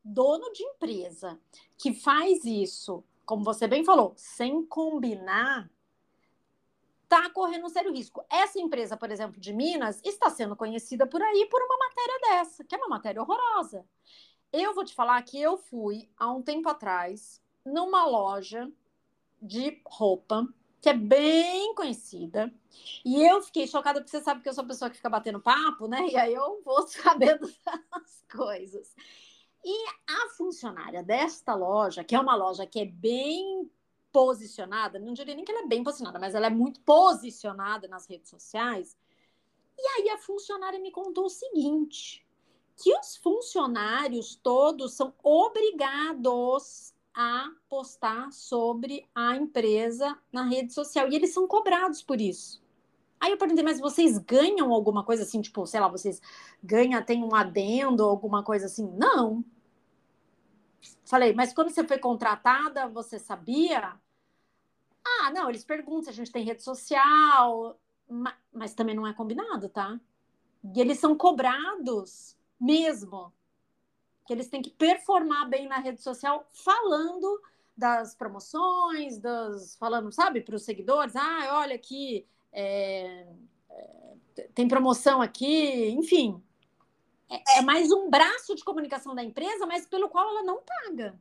dono 0.03 0.51
de 0.51 0.63
empresa 0.63 1.39
que 1.77 1.93
faz 1.93 2.43
isso, 2.43 3.05
como 3.25 3.41
você 3.41 3.69
bem 3.69 3.85
falou, 3.85 4.11
sem 4.17 4.65
combinar, 4.65 5.71
está 7.15 7.29
correndo 7.29 7.65
um 7.65 7.69
sério 7.69 7.93
risco. 7.93 8.25
Essa 8.29 8.59
empresa, 8.59 8.97
por 8.97 9.09
exemplo, 9.09 9.39
de 9.39 9.53
Minas, 9.53 10.01
está 10.03 10.29
sendo 10.29 10.55
conhecida 10.55 11.07
por 11.07 11.21
aí 11.21 11.47
por 11.49 11.61
uma 11.61 11.77
matéria 11.77 12.19
dessa, 12.21 12.63
que 12.63 12.75
é 12.75 12.77
uma 12.77 12.89
matéria 12.89 13.21
horrorosa. 13.21 13.85
Eu 14.51 14.73
vou 14.73 14.83
te 14.83 14.93
falar 14.93 15.21
que 15.23 15.39
eu 15.39 15.57
fui 15.57 16.09
há 16.17 16.31
um 16.31 16.41
tempo 16.41 16.67
atrás 16.67 17.41
numa 17.65 18.05
loja 18.05 18.69
de 19.41 19.81
roupa 19.85 20.47
que 20.81 20.89
é 20.89 20.93
bem 20.93 21.73
conhecida. 21.73 22.53
E 23.03 23.23
eu 23.23 23.41
fiquei 23.41 23.65
chocada, 23.65 23.99
porque 23.99 24.11
você 24.11 24.23
sabe 24.23 24.41
que 24.41 24.49
eu 24.49 24.53
sou 24.53 24.63
a 24.63 24.67
pessoa 24.67 24.89
que 24.89 24.97
fica 24.97 25.09
batendo 25.09 25.41
papo, 25.41 25.87
né? 25.87 26.07
E 26.09 26.15
aí 26.15 26.33
eu 26.33 26.61
vou 26.63 26.85
sabendo 26.87 27.47
das 27.65 28.23
coisas. 28.31 28.93
E 29.63 29.85
a 30.07 30.29
funcionária 30.37 31.01
desta 31.01 31.55
loja, 31.55 32.03
que 32.03 32.13
é 32.13 32.19
uma 32.19 32.35
loja 32.35 32.67
que 32.67 32.79
é 32.79 32.85
bem 32.85 33.67
posicionada, 34.15 34.97
não 34.97 35.11
diria 35.11 35.35
nem 35.35 35.43
que 35.43 35.51
ela 35.51 35.63
é 35.63 35.67
bem 35.67 35.83
posicionada, 35.83 36.17
mas 36.17 36.33
ela 36.33 36.47
é 36.47 36.49
muito 36.49 36.79
posicionada 36.79 37.85
nas 37.85 38.07
redes 38.07 38.29
sociais. 38.29 38.97
E 39.77 39.85
aí 39.85 40.09
a 40.09 40.17
funcionária 40.17 40.79
me 40.79 40.89
contou 40.89 41.25
o 41.25 41.29
seguinte: 41.29 42.25
que 42.77 42.97
os 42.97 43.17
funcionários 43.17 44.33
todos 44.41 44.93
são 44.93 45.13
obrigados 45.21 46.93
a 47.13 47.51
postar 47.67 48.31
sobre 48.31 49.05
a 49.13 49.35
empresa 49.35 50.17
na 50.31 50.43
rede 50.43 50.71
social. 50.71 51.09
E 51.11 51.15
eles 51.15 51.33
são 51.33 51.45
cobrados 51.45 52.01
por 52.01 52.21
isso. 52.21 52.63
Aí 53.19 53.31
eu 53.31 53.37
perguntei, 53.37 53.65
mas 53.65 53.81
vocês 53.81 54.17
ganham 54.17 54.71
alguma 54.71 55.03
coisa 55.03 55.23
assim, 55.23 55.41
tipo, 55.41 55.67
sei 55.67 55.81
lá, 55.81 55.89
vocês 55.89 56.21
ganham, 56.63 57.03
tem 57.03 57.21
um 57.21 57.35
adendo, 57.35 58.05
alguma 58.05 58.43
coisa 58.43 58.67
assim? 58.67 58.89
Não. 58.97 59.43
Falei, 61.03 61.33
mas 61.33 61.53
quando 61.53 61.69
você 61.69 61.85
foi 61.85 61.97
contratada, 61.97 62.87
você 62.87 63.19
sabia? 63.19 63.99
Ah, 65.05 65.31
não, 65.31 65.49
eles 65.49 65.63
perguntam 65.63 66.03
se 66.03 66.09
a 66.09 66.13
gente 66.13 66.31
tem 66.31 66.43
rede 66.43 66.63
social, 66.63 67.79
mas, 68.09 68.35
mas 68.51 68.73
também 68.73 68.95
não 68.95 69.05
é 69.05 69.13
combinado, 69.13 69.69
tá? 69.69 69.99
E 70.73 70.81
eles 70.81 70.99
são 70.99 71.15
cobrados 71.15 72.35
mesmo 72.59 73.31
que 74.25 74.33
eles 74.33 74.49
têm 74.49 74.61
que 74.61 74.71
performar 74.71 75.47
bem 75.47 75.67
na 75.67 75.77
rede 75.77 76.01
social 76.01 76.49
falando 76.51 77.41
das 77.77 78.15
promoções, 78.15 79.19
das, 79.19 79.75
falando, 79.75 80.11
sabe, 80.11 80.41
para 80.41 80.55
os 80.55 80.63
seguidores, 80.63 81.15
ah, 81.15 81.59
olha 81.59 81.75
aqui, 81.75 82.25
é, 82.51 83.27
é, 83.69 84.15
tem 84.53 84.67
promoção 84.67 85.21
aqui, 85.21 85.89
enfim. 85.89 86.41
É, 87.29 87.59
é, 87.59 87.61
mais 87.61 87.91
um 87.91 88.09
braço 88.09 88.55
de 88.55 88.63
comunicação 88.63 89.13
da 89.13 89.23
empresa, 89.23 89.65
mas 89.65 89.85
pelo 89.85 90.09
qual 90.09 90.29
ela 90.29 90.43
não 90.43 90.61
paga. 90.61 91.19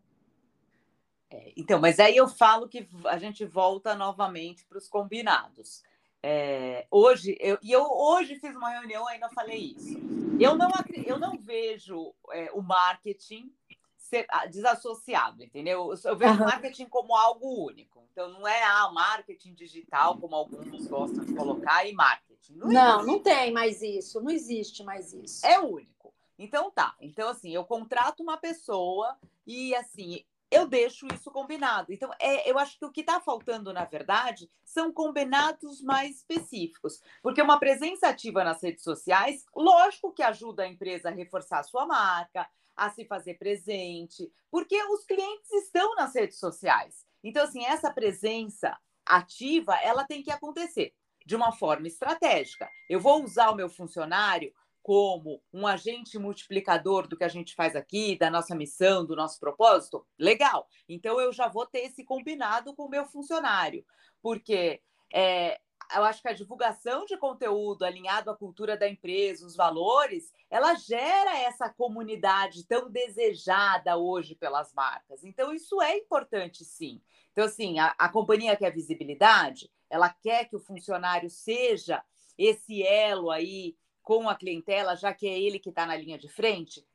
É, 1.35 1.53
então, 1.57 1.81
mas 1.81 1.99
aí 1.99 2.17
eu 2.17 2.29
falo 2.29 2.69
que 2.69 2.88
a 3.07 3.19
gente 3.19 3.45
volta 3.45 3.97
novamente 3.97 4.64
para 4.67 4.79
os 4.79 4.87
combinados. 4.87 5.83
É, 6.23 6.87
hoje, 6.88 7.37
eu, 7.41 7.59
e 7.61 7.73
eu 7.73 7.83
hoje 7.83 8.37
fiz 8.37 8.55
uma 8.55 8.71
reunião, 8.71 9.07
ainda 9.09 9.29
falei 9.31 9.75
isso. 9.76 9.99
Eu 10.41 10.55
não, 10.57 10.71
eu 11.05 11.19
não 11.19 11.37
vejo 11.37 12.14
é, 12.31 12.53
o 12.53 12.62
marketing 12.62 13.53
ser, 13.97 14.26
ah, 14.29 14.47
desassociado, 14.47 15.43
entendeu? 15.43 15.93
Eu 16.05 16.17
vejo 16.17 16.35
o 16.35 16.47
marketing 16.47 16.87
como 16.87 17.17
algo 17.17 17.67
único. 17.67 18.05
Então, 18.12 18.29
não 18.29 18.47
é 18.47 18.62
ah, 18.62 18.93
marketing 18.93 19.55
digital, 19.55 20.17
como 20.19 20.37
alguns 20.37 20.87
gostam 20.87 21.25
de 21.25 21.35
colocar, 21.35 21.85
e 21.85 21.93
marketing. 21.93 22.55
Não, 22.55 22.69
não, 22.69 23.05
não 23.05 23.19
tem 23.19 23.53
mais 23.53 23.83
isso, 23.83 24.21
não 24.23 24.31
existe 24.31 24.85
mais 24.85 25.12
isso. 25.12 25.45
É 25.45 25.59
único. 25.59 26.14
Então, 26.38 26.71
tá. 26.71 26.95
Então, 27.00 27.29
assim, 27.29 27.50
eu 27.50 27.64
contrato 27.64 28.23
uma 28.23 28.37
pessoa 28.37 29.17
e, 29.45 29.75
assim, 29.75 30.25
eu 30.54 30.68
deixo 30.68 31.06
isso 31.12 31.30
combinado. 31.32 31.92
Então, 31.92 32.11
é, 32.20 32.49
eu 32.49 32.56
acho 32.58 32.78
que 32.78 32.84
o 32.84 32.92
que 32.92 33.00
está 33.00 33.20
faltando, 33.20 33.73
na 33.73 33.84
verdade, 33.84 34.49
são 34.64 34.92
combinados 34.92 35.82
mais 35.82 36.18
específicos. 36.18 37.00
Porque 37.20 37.42
uma 37.42 37.58
presença 37.58 38.08
ativa 38.08 38.44
nas 38.44 38.62
redes 38.62 38.84
sociais, 38.84 39.44
lógico 39.54 40.12
que 40.12 40.23
ajuda 40.23 40.62
a 40.62 40.68
empresa 40.68 41.08
a 41.08 41.12
reforçar 41.12 41.58
a 41.58 41.64
sua 41.64 41.87
marca, 41.87 42.49
a 42.76 42.88
se 42.88 43.04
fazer 43.04 43.34
presente, 43.34 44.30
porque 44.49 44.80
os 44.84 45.04
clientes 45.04 45.50
estão 45.50 45.96
nas 45.96 46.14
redes 46.14 46.38
sociais. 46.38 47.04
Então, 47.23 47.42
assim, 47.42 47.64
essa 47.64 47.92
presença 47.92 48.78
ativa, 49.04 49.75
ela 49.82 50.04
tem 50.04 50.23
que 50.23 50.30
acontecer 50.30 50.94
de 51.26 51.34
uma 51.34 51.50
forma 51.50 51.88
estratégica. 51.88 52.68
Eu 52.88 53.00
vou 53.00 53.25
usar 53.25 53.50
o 53.50 53.56
meu 53.56 53.68
funcionário 53.68 54.52
como 54.85 55.43
um 55.50 55.67
agente 55.67 56.19
multiplicador 56.19 57.09
do 57.09 57.17
que 57.17 57.25
a 57.25 57.29
gente 57.29 57.55
faz 57.55 57.75
aqui, 57.75 58.19
da 58.19 58.31
nossa 58.31 58.55
missão, 58.55 59.03
do 59.03 59.17
nosso 59.17 59.41
propósito, 59.41 60.07
legal. 60.19 60.69
Então 60.87 61.19
eu 61.19 61.33
já 61.33 61.49
vou 61.49 61.64
ter 61.64 61.87
esse 61.87 62.05
combinado 62.05 62.75
com 62.75 62.85
o 62.85 62.91
meu 62.91 63.07
funcionário, 63.07 63.83
porque 64.21 64.83
é, 65.11 65.59
eu 65.97 66.05
acho 66.05 66.21
que 66.21 66.29
a 66.29 66.35
divulgação 66.35 67.07
de 67.07 67.17
conteúdo 67.17 67.83
alinhado 67.83 68.31
à 68.31 68.37
cultura 68.37 68.76
da 68.76 68.87
empresa, 68.87 69.47
os 69.47 69.57
valores, 69.57 70.31
ela 70.50 70.75
gera 70.75 71.38
essa 71.38 71.71
comunidade 71.71 72.67
tão 72.67 72.91
desejada 72.91 73.97
hoje 73.97 74.35
pelas 74.35 74.71
marcas. 74.75 75.25
Então, 75.25 75.50
isso 75.50 75.81
é 75.81 75.97
importante, 75.97 76.62
sim. 76.62 77.00
Então, 77.33 77.47
assim, 77.47 77.79
a, 77.79 77.95
a 77.97 78.11
companhia 78.11 78.55
quer 78.55 78.71
visibilidade, 78.71 79.71
ela 79.88 80.11
quer 80.11 80.45
que 80.45 80.57
o 80.57 80.61
funcionário 80.61 81.31
seja 81.31 82.05
esse 82.37 82.83
elo 82.83 83.31
aí 83.31 83.76
com 84.04 84.28
a 84.28 84.37
clientela, 84.37 84.94
já 84.94 85.12
que 85.12 85.26
é 85.26 85.40
ele 85.40 85.58
que 85.58 85.70
está 85.70 85.84
na 85.84 85.96
linha 85.96 86.18
de 86.18 86.28
frente, 86.28 86.87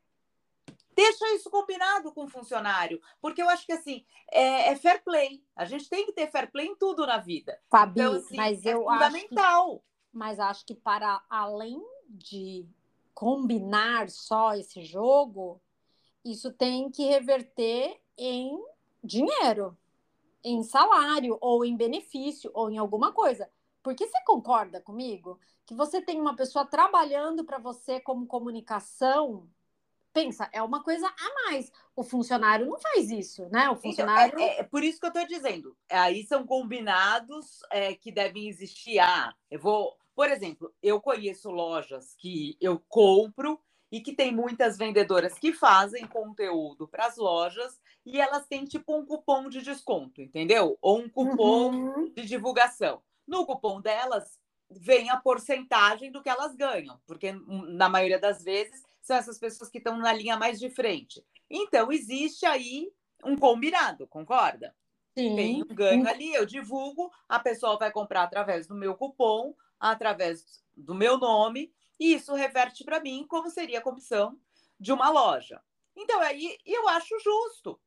deixa 0.95 1.33
isso 1.33 1.49
combinado 1.49 2.13
com 2.13 2.25
o 2.25 2.29
funcionário, 2.29 3.01
porque 3.19 3.41
eu 3.41 3.49
acho 3.49 3.65
que 3.65 3.73
assim 3.73 4.05
é, 4.31 4.69
é, 4.69 4.75
fair 4.75 5.03
play. 5.03 5.43
A 5.55 5.65
gente 5.65 5.89
tem 5.89 6.05
que 6.05 6.13
ter 6.13 6.29
fair 6.29 6.49
play 6.51 6.67
em 6.67 6.75
tudo 6.75 7.05
na 7.05 7.17
vida. 7.17 7.59
Fabi, 7.69 7.99
então, 7.99 8.13
assim, 8.13 8.35
mas 8.37 8.65
é 8.65 8.73
eu 8.73 8.83
fundamental. 8.83 9.71
Acho 9.71 9.77
que, 9.77 9.83
mas 10.13 10.39
acho 10.39 10.65
que 10.65 10.75
para 10.75 11.21
além 11.29 11.81
de 12.07 12.65
combinar 13.13 14.09
só 14.09 14.53
esse 14.53 14.83
jogo, 14.83 15.59
isso 16.23 16.53
tem 16.53 16.89
que 16.91 17.05
reverter 17.05 17.99
em 18.17 18.63
dinheiro, 19.03 19.77
em 20.43 20.63
salário 20.63 21.37
ou 21.41 21.65
em 21.65 21.75
benefício 21.75 22.51
ou 22.53 22.69
em 22.69 22.77
alguma 22.77 23.11
coisa. 23.11 23.49
Porque 23.81 24.07
você 24.07 24.21
concorda 24.25 24.81
comigo 24.81 25.39
que 25.65 25.73
você 25.73 26.01
tem 26.01 26.19
uma 26.19 26.35
pessoa 26.35 26.65
trabalhando 26.65 27.43
para 27.45 27.57
você 27.57 27.99
como 27.99 28.25
comunicação? 28.25 29.49
Pensa, 30.11 30.49
é 30.51 30.61
uma 30.61 30.83
coisa 30.83 31.07
a 31.07 31.45
mais. 31.45 31.71
O 31.95 32.03
funcionário 32.03 32.65
não 32.65 32.79
faz 32.79 33.09
isso, 33.11 33.47
né? 33.49 33.69
O 33.69 33.75
funcionário. 33.75 34.33
Então, 34.33 34.43
é, 34.43 34.57
é, 34.57 34.59
é, 34.59 34.63
por 34.63 34.83
isso 34.83 34.99
que 34.99 35.05
eu 35.05 35.11
estou 35.11 35.27
dizendo. 35.27 35.77
Aí 35.89 36.25
são 36.25 36.45
combinados 36.45 37.59
é, 37.71 37.93
que 37.93 38.11
devem 38.11 38.47
existir. 38.47 38.99
Ah, 38.99 39.33
eu 39.49 39.59
vou. 39.59 39.95
Por 40.15 40.29
exemplo, 40.29 40.73
eu 40.81 40.99
conheço 40.99 41.49
lojas 41.49 42.15
que 42.17 42.57
eu 42.59 42.81
compro 42.89 43.59
e 43.91 44.01
que 44.01 44.13
tem 44.13 44.33
muitas 44.33 44.77
vendedoras 44.77 45.37
que 45.39 45.53
fazem 45.53 46.05
conteúdo 46.07 46.87
para 46.87 47.05
as 47.05 47.17
lojas 47.17 47.79
e 48.05 48.19
elas 48.19 48.45
têm 48.47 48.65
tipo 48.65 48.95
um 48.95 49.05
cupom 49.05 49.49
de 49.49 49.61
desconto, 49.61 50.21
entendeu? 50.21 50.77
Ou 50.81 50.99
um 50.99 51.09
cupom 51.09 51.71
uhum. 51.71 52.13
de 52.13 52.25
divulgação. 52.25 53.01
No 53.29 53.45
cupom 53.45 53.79
delas, 53.79 54.39
vem 54.71 55.11
a 55.11 55.17
porcentagem 55.17 56.11
do 56.11 56.21
que 56.21 56.29
elas 56.29 56.55
ganham, 56.55 56.99
porque 57.05 57.31
na 57.67 57.87
maioria 57.87 58.17
das 58.17 58.43
vezes 58.43 58.83
são 59.03 59.15
essas 59.15 59.37
pessoas 59.37 59.69
que 59.69 59.77
estão 59.77 59.97
na 59.97 60.11
linha 60.11 60.35
mais 60.35 60.59
de 60.59 60.67
frente. 60.71 61.23
Então, 61.47 61.91
existe 61.91 62.43
aí 62.47 62.91
um 63.23 63.37
combinado, 63.37 64.07
concorda? 64.07 64.75
Sim. 65.15 65.35
Tem 65.35 65.61
um 65.61 65.75
ganho 65.75 66.07
ali, 66.07 66.33
eu 66.33 66.43
divulgo, 66.43 67.11
a 67.27 67.39
pessoa 67.39 67.77
vai 67.77 67.91
comprar 67.91 68.23
através 68.23 68.65
do 68.65 68.73
meu 68.73 68.95
cupom, 68.95 69.53
através 69.79 70.63
do 70.75 70.95
meu 70.95 71.19
nome, 71.19 71.71
e 71.99 72.15
isso 72.15 72.33
reverte 72.33 72.83
para 72.83 72.99
mim 72.99 73.27
como 73.27 73.51
seria 73.51 73.77
a 73.77 73.83
comissão 73.83 74.39
de 74.79 74.91
uma 74.91 75.09
loja. 75.11 75.61
Então, 75.95 76.19
aí 76.19 76.57
eu 76.65 76.89
acho 76.89 77.19
justo. 77.19 77.79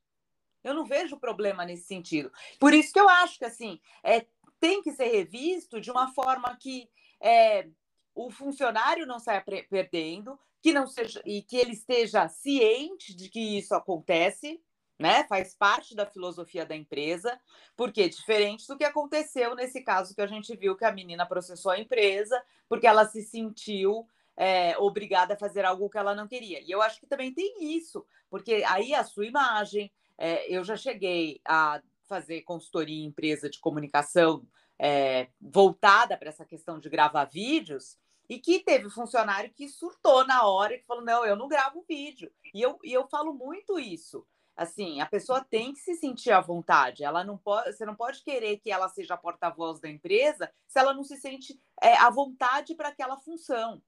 Eu 0.63 0.75
não 0.75 0.85
vejo 0.85 1.17
problema 1.17 1.65
nesse 1.65 1.85
sentido. 1.87 2.31
Por 2.61 2.73
isso 2.73 2.93
que 2.93 3.01
eu 3.01 3.09
acho 3.09 3.39
que 3.39 3.45
assim, 3.45 3.81
é 4.05 4.25
tem 4.62 4.81
que 4.81 4.92
ser 4.92 5.09
revisto 5.09 5.81
de 5.81 5.90
uma 5.90 6.14
forma 6.14 6.57
que 6.57 6.88
é, 7.21 7.66
o 8.14 8.31
funcionário 8.31 9.04
não 9.04 9.19
saia 9.19 9.45
perdendo, 9.69 10.38
que 10.62 10.73
não 10.73 10.87
seja 10.87 11.21
e 11.26 11.42
que 11.42 11.57
ele 11.57 11.73
esteja 11.73 12.28
ciente 12.28 13.12
de 13.12 13.28
que 13.28 13.59
isso 13.59 13.75
acontece, 13.75 14.62
né? 14.97 15.25
Faz 15.25 15.57
parte 15.57 15.97
da 15.97 16.07
filosofia 16.07 16.64
da 16.64 16.76
empresa, 16.76 17.40
porque 17.76 18.09
diferente 18.09 18.64
do 18.69 18.78
que 18.78 18.85
aconteceu 18.85 19.57
nesse 19.57 19.83
caso 19.83 20.14
que 20.14 20.23
a 20.23 20.28
gente 20.28 20.57
viu 20.57 20.76
que 20.76 20.85
a 20.85 20.92
menina 20.92 21.26
processou 21.26 21.73
a 21.73 21.81
empresa 21.81 22.40
porque 22.69 22.87
ela 22.87 23.04
se 23.04 23.21
sentiu 23.21 24.07
é, 24.37 24.78
obrigada 24.78 25.35
a 25.35 25.37
fazer 25.37 25.64
algo 25.64 25.90
que 25.90 25.99
ela 25.99 26.14
não 26.14 26.28
queria. 26.28 26.61
E 26.61 26.71
eu 26.71 26.81
acho 26.81 27.00
que 27.00 27.07
também 27.09 27.35
tem 27.35 27.76
isso, 27.76 28.07
porque 28.31 28.62
aí 28.69 28.95
a 28.95 29.02
sua 29.02 29.26
imagem, 29.26 29.92
é, 30.16 30.47
eu 30.49 30.62
já 30.62 30.76
cheguei 30.76 31.40
a 31.45 31.83
fazer 32.09 32.43
consultoria 32.43 33.03
em 33.03 33.07
empresa 33.07 33.49
de 33.49 33.59
comunicação 33.59 34.47
é, 34.79 35.29
voltada 35.41 36.17
para 36.17 36.29
essa 36.29 36.45
questão 36.45 36.79
de 36.79 36.89
gravar 36.89 37.25
vídeos 37.27 37.97
e 38.29 38.39
que 38.39 38.61
teve 38.61 38.89
funcionário 38.89 39.53
que 39.53 39.69
surtou 39.69 40.27
na 40.27 40.47
hora 40.47 40.75
e 40.75 40.79
que 40.79 40.87
falou: 40.87 41.05
não, 41.05 41.25
eu 41.25 41.37
não 41.37 41.49
gravo 41.49 41.85
vídeo. 41.89 42.33
E 42.55 42.61
eu, 42.63 42.79
e 42.83 42.93
eu 42.93 43.07
falo 43.09 43.35
muito 43.35 43.79
isso. 43.79 44.27
Assim, 44.55 45.01
a 45.01 45.07
pessoa 45.07 45.43
tem 45.43 45.73
que 45.73 45.81
se 45.81 45.95
sentir 45.95 46.31
à 46.31 46.41
vontade. 46.41 47.03
Ela 47.03 47.25
não 47.25 47.39
pode, 47.39 47.73
você 47.73 47.87
não 47.87 47.95
pode 47.95 48.23
querer 48.23 48.59
que 48.59 48.71
ela 48.71 48.89
seja 48.89 49.15
a 49.15 49.19
porta-voz 49.19 49.81
da 49.81 49.89
empresa 49.89 50.51
se 50.69 50.79
ela 50.79 50.93
não 50.93 51.03
se 51.03 51.17
sente 51.17 51.59
é, 51.83 51.97
à 51.97 52.11
vontade 52.11 52.75
para 52.75 52.89
aquela 52.89 53.17
função. 53.17 53.83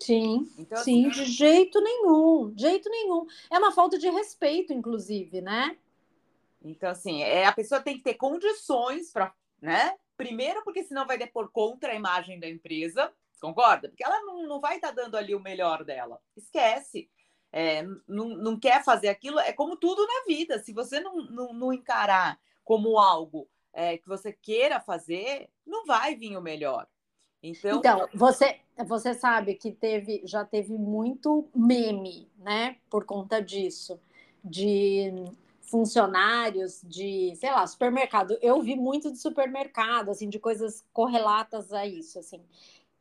Sim, 0.00 0.50
então, 0.58 0.82
sim, 0.82 1.06
assim, 1.06 1.10
de 1.10 1.24
jeito 1.24 1.80
nenhum, 1.80 2.52
de 2.52 2.62
jeito 2.62 2.90
nenhum. 2.90 3.26
É 3.50 3.58
uma 3.58 3.72
falta 3.72 3.98
de 3.98 4.08
respeito, 4.10 4.72
inclusive, 4.72 5.40
né? 5.40 5.78
Então, 6.64 6.90
assim, 6.90 7.22
é, 7.22 7.46
a 7.46 7.52
pessoa 7.52 7.80
tem 7.80 7.96
que 7.96 8.02
ter 8.02 8.14
condições 8.14 9.10
para 9.10 9.34
né, 9.60 9.94
primeiro, 10.16 10.62
porque 10.64 10.82
senão 10.82 11.06
vai 11.06 11.16
depor 11.16 11.50
contra 11.50 11.92
a 11.92 11.94
imagem 11.94 12.38
da 12.40 12.48
empresa, 12.48 13.12
concorda? 13.40 13.88
Porque 13.88 14.04
ela 14.04 14.20
não, 14.22 14.46
não 14.46 14.60
vai 14.60 14.76
estar 14.76 14.88
tá 14.88 14.94
dando 14.94 15.16
ali 15.16 15.34
o 15.34 15.40
melhor 15.40 15.84
dela. 15.84 16.20
Esquece. 16.36 17.08
É, 17.52 17.82
não, 18.08 18.28
não 18.28 18.58
quer 18.58 18.82
fazer 18.82 19.08
aquilo, 19.08 19.38
é 19.38 19.52
como 19.52 19.76
tudo 19.76 20.06
na 20.06 20.24
vida. 20.26 20.58
Se 20.58 20.72
você 20.72 21.00
não, 21.00 21.16
não, 21.26 21.52
não 21.52 21.72
encarar 21.72 22.40
como 22.64 22.98
algo 22.98 23.48
é, 23.72 23.98
que 23.98 24.08
você 24.08 24.32
queira 24.32 24.80
fazer, 24.80 25.48
não 25.66 25.84
vai 25.84 26.16
vir 26.16 26.36
o 26.36 26.42
melhor. 26.42 26.86
Então, 27.42 27.78
então 27.78 28.08
você, 28.14 28.60
você 28.86 29.14
sabe 29.14 29.54
que 29.54 29.72
teve, 29.72 30.22
já 30.24 30.44
teve 30.44 30.78
muito 30.78 31.48
meme, 31.54 32.30
né, 32.38 32.76
por 32.88 33.04
conta 33.04 33.42
disso, 33.42 34.00
de 34.44 35.12
funcionários 35.72 36.82
de, 36.84 37.34
sei 37.36 37.50
lá, 37.50 37.66
supermercado. 37.66 38.36
Eu 38.42 38.60
vi 38.60 38.76
muito 38.76 39.10
de 39.10 39.18
supermercado, 39.18 40.10
assim, 40.10 40.28
de 40.28 40.38
coisas 40.38 40.84
correlatas 40.92 41.72
a 41.72 41.86
isso, 41.86 42.18
assim, 42.18 42.44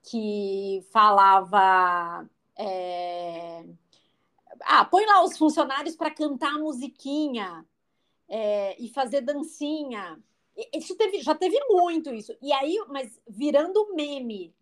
que 0.01 0.81
falava. 0.89 2.25
É... 2.57 3.65
Ah, 4.61 4.85
põe 4.85 5.05
lá 5.05 5.21
os 5.23 5.37
funcionários 5.37 5.97
para 5.97 6.11
cantar 6.11 6.57
musiquinha 6.57 7.65
é, 8.29 8.81
e 8.81 8.87
fazer 8.87 9.19
dancinha. 9.19 10.17
Isso 10.73 10.95
teve, 10.95 11.21
já 11.21 11.35
teve 11.35 11.59
muito 11.69 12.13
isso. 12.13 12.33
E 12.41 12.53
aí, 12.53 12.77
mas 12.87 13.19
virando 13.27 13.93
meme, 13.93 14.53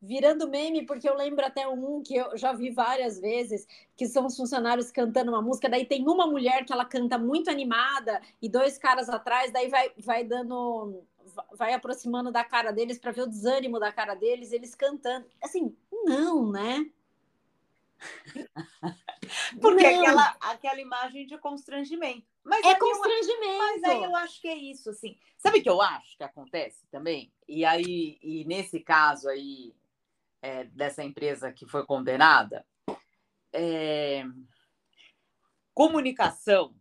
virando 0.00 0.48
meme, 0.48 0.86
porque 0.86 1.08
eu 1.08 1.16
lembro 1.16 1.44
até 1.44 1.66
um 1.66 2.02
que 2.02 2.16
eu 2.16 2.36
já 2.36 2.52
vi 2.52 2.70
várias 2.70 3.18
vezes, 3.18 3.66
que 3.96 4.06
são 4.06 4.26
os 4.26 4.36
funcionários 4.36 4.90
cantando 4.90 5.30
uma 5.30 5.42
música, 5.42 5.68
daí 5.68 5.84
tem 5.84 6.06
uma 6.06 6.26
mulher 6.26 6.64
que 6.64 6.72
ela 6.72 6.84
canta 6.84 7.18
muito 7.18 7.50
animada 7.50 8.20
e 8.40 8.48
dois 8.48 8.78
caras 8.78 9.08
atrás, 9.08 9.52
daí 9.52 9.68
vai, 9.68 9.92
vai 9.98 10.24
dando 10.24 11.02
vai 11.54 11.72
aproximando 11.72 12.32
da 12.32 12.42
cara 12.42 12.72
deles 12.72 12.98
para 12.98 13.12
ver 13.12 13.22
o 13.22 13.26
desânimo 13.26 13.78
da 13.78 13.92
cara 13.92 14.14
deles, 14.14 14.52
eles 14.52 14.74
cantando. 14.74 15.26
Assim, 15.42 15.76
não, 15.92 16.50
né? 16.50 16.90
Porque 19.60 19.90
não. 19.90 20.00
Aquela, 20.00 20.36
aquela 20.40 20.80
imagem 20.80 21.26
de 21.26 21.36
constrangimento. 21.38 22.26
Mas 22.44 22.64
é 22.64 22.74
constrangimento. 22.76 23.42
Eu, 23.42 23.58
mas 23.58 23.84
aí 23.84 24.02
eu 24.04 24.16
acho 24.16 24.40
que 24.40 24.48
é 24.48 24.56
isso, 24.56 24.90
assim. 24.90 25.18
Sabe 25.36 25.58
o 25.58 25.62
que 25.62 25.68
eu 25.68 25.82
acho 25.82 26.16
que 26.16 26.24
acontece 26.24 26.86
também? 26.90 27.30
E 27.46 27.64
aí, 27.64 28.18
e 28.22 28.44
nesse 28.46 28.80
caso 28.80 29.28
aí, 29.28 29.74
é, 30.42 30.64
dessa 30.64 31.02
empresa 31.02 31.52
que 31.52 31.66
foi 31.66 31.84
condenada, 31.84 32.64
é... 33.52 34.24
comunicação 35.74 36.74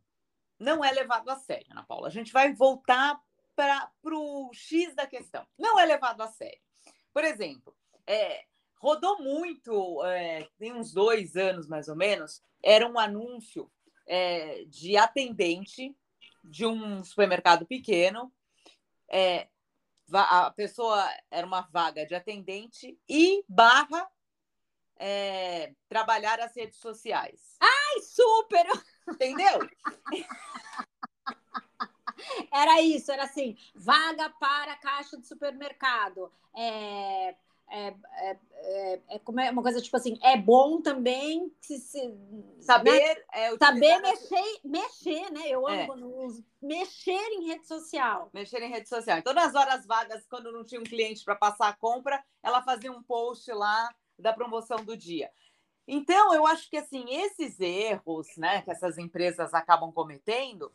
não 0.60 0.84
é 0.84 0.92
levado 0.92 1.30
a 1.30 1.36
sério, 1.36 1.68
Ana 1.72 1.84
Paula. 1.84 2.08
A 2.08 2.12
gente 2.12 2.32
vai 2.32 2.54
voltar 2.54 3.20
para 3.56 3.90
o 4.06 4.50
X 4.54 4.96
da 4.96 5.06
questão. 5.06 5.46
Não 5.58 5.80
é 5.80 5.86
levado 5.86 6.22
a 6.22 6.28
sério. 6.28 6.60
Por 7.14 7.24
exemplo, 7.24 7.76
é, 8.06 8.46
rodou 8.80 9.20
muito, 9.20 10.04
é, 10.06 10.48
tem 10.58 10.74
uns 10.74 10.92
dois 10.92 11.36
anos 11.36 11.68
mais 11.68 11.88
ou 11.88 11.96
menos, 11.96 12.42
era 12.64 12.88
um 12.88 12.98
anúncio 12.98 13.72
é, 14.08 14.64
de 14.66 14.98
atendente 14.98 15.96
de 16.44 16.66
um 16.66 17.04
supermercado 17.04 17.66
pequeno. 17.66 18.32
É, 19.10 19.48
a 20.14 20.52
pessoa 20.52 21.08
era 21.30 21.46
uma 21.46 21.62
vaga 21.62 22.06
de 22.06 22.16
atendente 22.16 23.00
e 23.08 23.44
barra 23.48 24.10
é, 24.98 25.74
trabalhar 25.88 26.40
as 26.40 26.56
redes 26.56 26.80
sociais. 26.80 27.56
Ai, 27.60 28.02
super! 28.02 28.66
Entendeu? 29.10 29.60
Era 32.52 32.82
isso, 32.82 33.12
era 33.12 33.24
assim, 33.24 33.56
vaga 33.76 34.30
para 34.40 34.76
caixa 34.78 35.18
de 35.18 35.28
supermercado. 35.28 36.32
É, 36.56 37.36
é, 37.70 37.88
é, 37.88 38.40
é, 38.54 39.02
é, 39.10 39.20
como 39.20 39.40
é 39.40 39.52
uma 39.52 39.62
coisa 39.62 39.82
tipo 39.82 39.96
assim, 39.98 40.18
é 40.24 40.38
bom 40.38 40.82
também 40.82 41.52
se, 41.60 41.78
se 41.80 42.14
saber 42.62 43.00
né? 43.00 43.24
é, 43.34 43.58
saber 43.58 44.00
mexer, 44.00 44.60
mexer, 44.64 45.32
né? 45.32 45.48
Eu 45.48 45.68
amo 45.68 45.82
é. 45.82 45.86
quando 45.86 46.16
uso 46.24 46.46
mexer 46.62 47.12
em 47.12 47.48
rede 47.48 47.68
social. 47.68 48.30
Mexer 48.34 48.62
em 48.62 48.70
rede 48.70 48.88
social. 48.88 49.18
Então, 49.18 49.34
nas 49.34 49.54
horas 49.54 49.86
vagas, 49.86 50.26
quando 50.28 50.52
não 50.52 50.64
tinha 50.64 50.80
um 50.80 50.86
cliente 50.86 51.24
para 51.24 51.36
passar 51.36 51.68
a 51.68 51.76
compra, 51.76 52.24
ela 52.42 52.62
fazia 52.64 52.92
um 52.92 53.04
post 53.04 53.52
lá 53.52 53.94
da 54.18 54.34
promoção 54.34 54.84
do 54.84 54.96
dia. 54.96 55.30
Então, 55.88 56.34
eu 56.34 56.46
acho 56.48 56.70
que 56.70 56.78
assim, 56.78 57.06
esses 57.10 57.60
erros 57.60 58.28
né, 58.38 58.62
que 58.62 58.72
essas 58.72 58.98
empresas 58.98 59.54
acabam 59.54 59.92
cometendo 59.92 60.74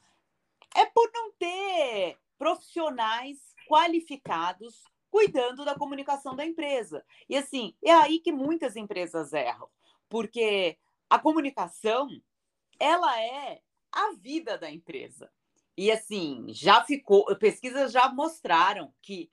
é 0.75 0.87
por 0.87 1.11
não 1.13 1.33
ter 1.33 2.19
profissionais 2.39 3.39
qualificados 3.69 4.83
cuidando 5.13 5.63
da 5.63 5.75
comunicação 5.75 6.35
da 6.35 6.43
empresa. 6.45 7.05
E 7.29 7.37
assim, 7.37 7.77
é 7.85 7.93
aí 7.93 8.19
que 8.19 8.33
muitas 8.33 8.77
empresas 8.77 9.35
erram, 9.35 9.69
porque 10.09 10.79
a 11.09 11.19
comunicação 11.19 12.09
ela 12.81 13.21
é 13.21 13.61
a 13.93 14.15
vida 14.15 14.57
da 14.57 14.71
empresa. 14.71 15.31
E 15.77 15.93
assim, 15.93 16.47
já 16.49 16.83
ficou, 16.83 17.27
pesquisas 17.37 17.93
já 17.93 18.11
mostraram 18.11 18.91
que 19.03 19.31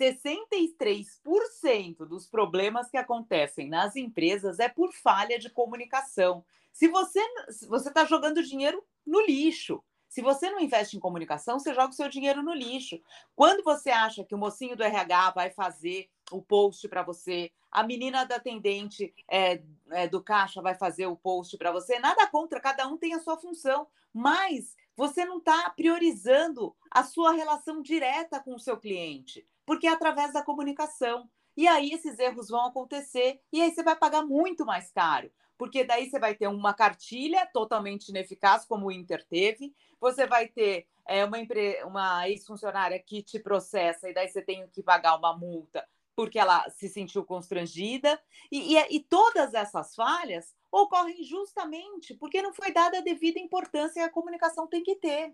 63% 0.00 2.06
dos 2.06 2.26
problemas 2.26 2.90
que 2.90 2.96
acontecem 2.96 3.68
nas 3.68 3.96
empresas 3.96 4.58
é 4.58 4.70
por 4.70 4.90
falha 4.94 5.38
de 5.38 5.50
comunicação. 5.50 6.42
Se 6.72 6.88
você 6.88 7.20
se 7.50 7.66
você 7.66 7.90
está 7.90 8.06
jogando 8.06 8.42
dinheiro 8.42 8.82
no 9.06 9.20
lixo, 9.20 9.84
se 10.10 10.20
você 10.20 10.50
não 10.50 10.58
investe 10.58 10.96
em 10.96 11.00
comunicação, 11.00 11.60
você 11.60 11.72
joga 11.72 11.90
o 11.90 11.94
seu 11.94 12.08
dinheiro 12.08 12.42
no 12.42 12.52
lixo. 12.52 13.00
Quando 13.36 13.62
você 13.62 13.90
acha 13.90 14.24
que 14.24 14.34
o 14.34 14.38
mocinho 14.38 14.76
do 14.76 14.82
RH 14.82 15.30
vai 15.30 15.50
fazer 15.50 16.10
o 16.32 16.42
post 16.42 16.88
para 16.88 17.04
você, 17.04 17.52
a 17.70 17.84
menina 17.84 18.24
da 18.24 18.34
atendente 18.34 19.14
é, 19.30 19.62
é, 19.88 20.08
do 20.08 20.20
caixa 20.20 20.60
vai 20.60 20.74
fazer 20.74 21.06
o 21.06 21.16
post 21.16 21.56
para 21.56 21.70
você, 21.70 22.00
nada 22.00 22.26
contra, 22.26 22.60
cada 22.60 22.88
um 22.88 22.98
tem 22.98 23.14
a 23.14 23.20
sua 23.20 23.38
função, 23.38 23.86
mas 24.12 24.76
você 24.96 25.24
não 25.24 25.38
está 25.38 25.70
priorizando 25.70 26.74
a 26.90 27.04
sua 27.04 27.30
relação 27.30 27.80
direta 27.80 28.40
com 28.40 28.56
o 28.56 28.60
seu 28.60 28.76
cliente, 28.76 29.46
porque 29.64 29.86
é 29.86 29.92
através 29.92 30.32
da 30.32 30.42
comunicação. 30.42 31.30
E 31.56 31.68
aí 31.68 31.92
esses 31.92 32.18
erros 32.18 32.48
vão 32.48 32.66
acontecer 32.66 33.40
e 33.52 33.62
aí 33.62 33.72
você 33.72 33.84
vai 33.84 33.94
pagar 33.94 34.24
muito 34.24 34.66
mais 34.66 34.90
caro 34.90 35.30
porque 35.60 35.84
daí 35.84 36.08
você 36.08 36.18
vai 36.18 36.34
ter 36.34 36.46
uma 36.48 36.72
cartilha 36.72 37.46
totalmente 37.52 38.08
ineficaz, 38.08 38.64
como 38.64 38.86
o 38.86 38.90
Inter 38.90 39.22
teve, 39.26 39.74
você 40.00 40.26
vai 40.26 40.48
ter 40.48 40.86
é, 41.06 41.22
uma, 41.22 41.36
uma 41.84 42.28
ex-funcionária 42.30 42.98
que 42.98 43.22
te 43.22 43.38
processa 43.38 44.08
e 44.08 44.14
daí 44.14 44.26
você 44.26 44.40
tem 44.40 44.66
que 44.68 44.82
pagar 44.82 45.18
uma 45.18 45.36
multa 45.36 45.86
porque 46.16 46.38
ela 46.38 46.68
se 46.70 46.88
sentiu 46.88 47.24
constrangida, 47.24 48.20
e, 48.50 48.74
e, 48.74 48.96
e 48.96 49.00
todas 49.00 49.54
essas 49.54 49.94
falhas 49.94 50.54
ocorrem 50.70 51.22
justamente 51.24 52.14
porque 52.14 52.42
não 52.42 52.52
foi 52.52 52.72
dada 52.72 52.98
a 52.98 53.02
devida 53.02 53.38
importância 53.38 54.02
que 54.02 54.08
a 54.08 54.12
comunicação 54.12 54.66
tem 54.66 54.82
que 54.82 54.96
ter. 54.96 55.32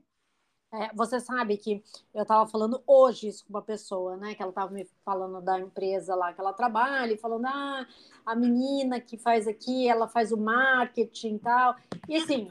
É, 0.73 0.91
você 0.95 1.21
sabe 1.21 1.57
que 1.57 1.83
eu 2.13 2.23
estava 2.23 2.47
falando 2.47 2.83
hoje 2.87 3.29
isso 3.29 3.45
com 3.45 3.51
uma 3.51 3.63
pessoa, 3.63 4.17
né? 4.17 4.35
Que 4.35 4.43
ela 4.43 4.51
estava 4.51 4.73
me 4.73 4.87
falando 5.05 5.41
da 5.41 5.59
empresa 5.61 6.15
lá 6.15 6.33
que 6.33 6.41
ela 6.41 6.53
trabalha, 6.53 7.13
e 7.13 7.19
falando, 7.19 7.47
ah, 7.47 7.87
a 8.25 8.35
menina 8.35 9.01
que 9.01 9.17
faz 9.17 9.47
aqui, 9.47 9.89
ela 9.89 10.09
faz 10.09 10.33
o 10.33 10.37
marketing 10.37 11.37
e 11.37 11.39
tal. 11.39 11.77
E 12.09 12.17
assim, 12.17 12.49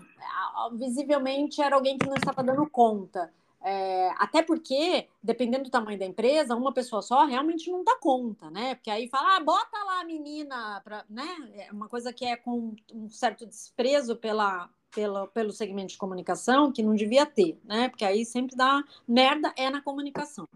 visivelmente 0.74 1.62
era 1.62 1.76
alguém 1.76 1.98
que 1.98 2.08
não 2.08 2.16
estava 2.16 2.42
dando 2.44 2.68
conta. 2.70 3.32
É, 3.62 4.12
até 4.20 4.44
porque, 4.44 5.10
dependendo 5.24 5.64
do 5.64 5.72
tamanho 5.72 5.98
da 5.98 6.06
empresa, 6.06 6.56
uma 6.56 6.72
pessoa 6.72 7.02
só 7.02 7.26
realmente 7.26 7.72
não 7.72 7.84
dá 7.84 7.98
conta, 8.00 8.50
né? 8.52 8.76
Porque 8.76 8.92
aí 8.92 9.08
fala, 9.10 9.38
ah, 9.38 9.40
bota 9.40 9.84
lá 9.84 10.02
a 10.02 10.06
menina, 10.06 10.82
pra, 10.84 11.04
né? 11.10 11.28
É 11.56 11.72
uma 11.72 11.90
coisa 11.90 12.14
que 12.14 12.24
é 12.24 12.38
com 12.38 12.76
um 12.94 13.10
certo 13.10 13.44
desprezo 13.46 14.16
pela, 14.16 14.70
pela, 14.96 15.28
pelo 15.28 15.52
segmento 15.52 15.90
de 15.90 15.98
comunicação 15.98 16.72
que 16.72 16.82
não 16.82 16.96
devia 16.96 17.26
ter, 17.26 17.60
né? 17.66 17.90
Porque 17.90 18.06
aí 18.06 18.26
sempre 18.26 18.56
dá 18.56 18.82
merda 19.06 19.54
é 19.58 19.70
na 19.70 19.82
comunicação. 19.82 20.48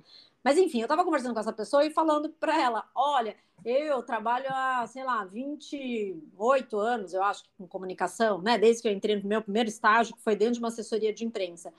Mas 0.42 0.58
enfim, 0.58 0.80
eu 0.80 0.86
estava 0.86 1.04
conversando 1.04 1.34
com 1.34 1.40
essa 1.42 1.52
pessoa 1.52 1.86
e 1.86 1.92
falando 1.92 2.30
para 2.30 2.60
ela: 2.60 2.90
olha, 2.96 3.36
eu 3.66 4.02
trabalho 4.02 4.48
há, 4.50 4.88
sei 4.88 5.04
lá, 5.04 5.26
28 5.26 6.78
anos, 6.78 7.14
eu 7.14 7.22
acho, 7.22 7.44
com 7.58 7.68
comunicação, 7.68 8.42
né? 8.42 8.58
Desde 8.58 8.82
que 8.82 8.88
eu 8.88 8.94
entrei 8.94 9.18
no 9.18 9.28
meu 9.28 9.42
primeiro 9.42 9.68
estágio, 9.68 10.16
que 10.16 10.24
foi 10.24 10.36
dentro 10.36 10.54
de 10.54 10.60
uma 10.60 10.70
assessoria 10.70 11.14
de 11.14 11.26
imprensa. 11.26 11.74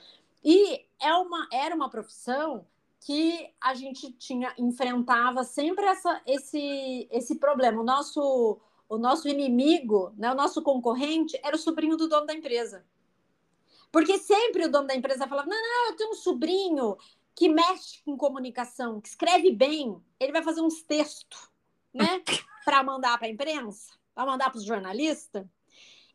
E 0.44 0.84
é 1.00 1.14
uma, 1.14 1.48
era 1.50 1.74
uma 1.74 1.88
profissão 1.88 2.66
que 3.00 3.50
a 3.58 3.72
gente 3.72 4.12
tinha 4.12 4.52
enfrentava 4.58 5.42
sempre 5.42 5.86
essa, 5.86 6.20
esse, 6.26 7.08
esse 7.10 7.36
problema. 7.36 7.80
O 7.80 7.84
nosso 7.84 8.58
o 8.90 8.98
nosso 8.98 9.28
inimigo, 9.28 10.12
né, 10.16 10.32
o 10.32 10.34
nosso 10.34 10.60
concorrente, 10.60 11.38
era 11.44 11.54
o 11.54 11.58
sobrinho 11.58 11.96
do 11.96 12.08
dono 12.08 12.26
da 12.26 12.34
empresa. 12.34 12.84
Porque 13.92 14.18
sempre 14.18 14.64
o 14.64 14.70
dono 14.70 14.88
da 14.88 14.96
empresa 14.96 15.28
falava: 15.28 15.48
não, 15.48 15.56
não, 15.56 15.90
eu 15.90 15.96
tenho 15.96 16.10
um 16.10 16.14
sobrinho 16.14 16.96
que 17.34 17.48
mexe 17.48 18.02
com 18.02 18.16
comunicação, 18.16 19.00
que 19.00 19.08
escreve 19.08 19.52
bem, 19.52 19.96
ele 20.18 20.32
vai 20.32 20.42
fazer 20.42 20.60
uns 20.60 20.82
textos, 20.82 21.48
né, 21.94 22.20
para 22.64 22.82
mandar 22.82 23.16
para 23.16 23.28
a 23.28 23.30
imprensa, 23.30 23.92
para 24.12 24.26
mandar 24.26 24.50
para 24.50 24.58
os 24.58 24.64
jornalistas. 24.64 25.46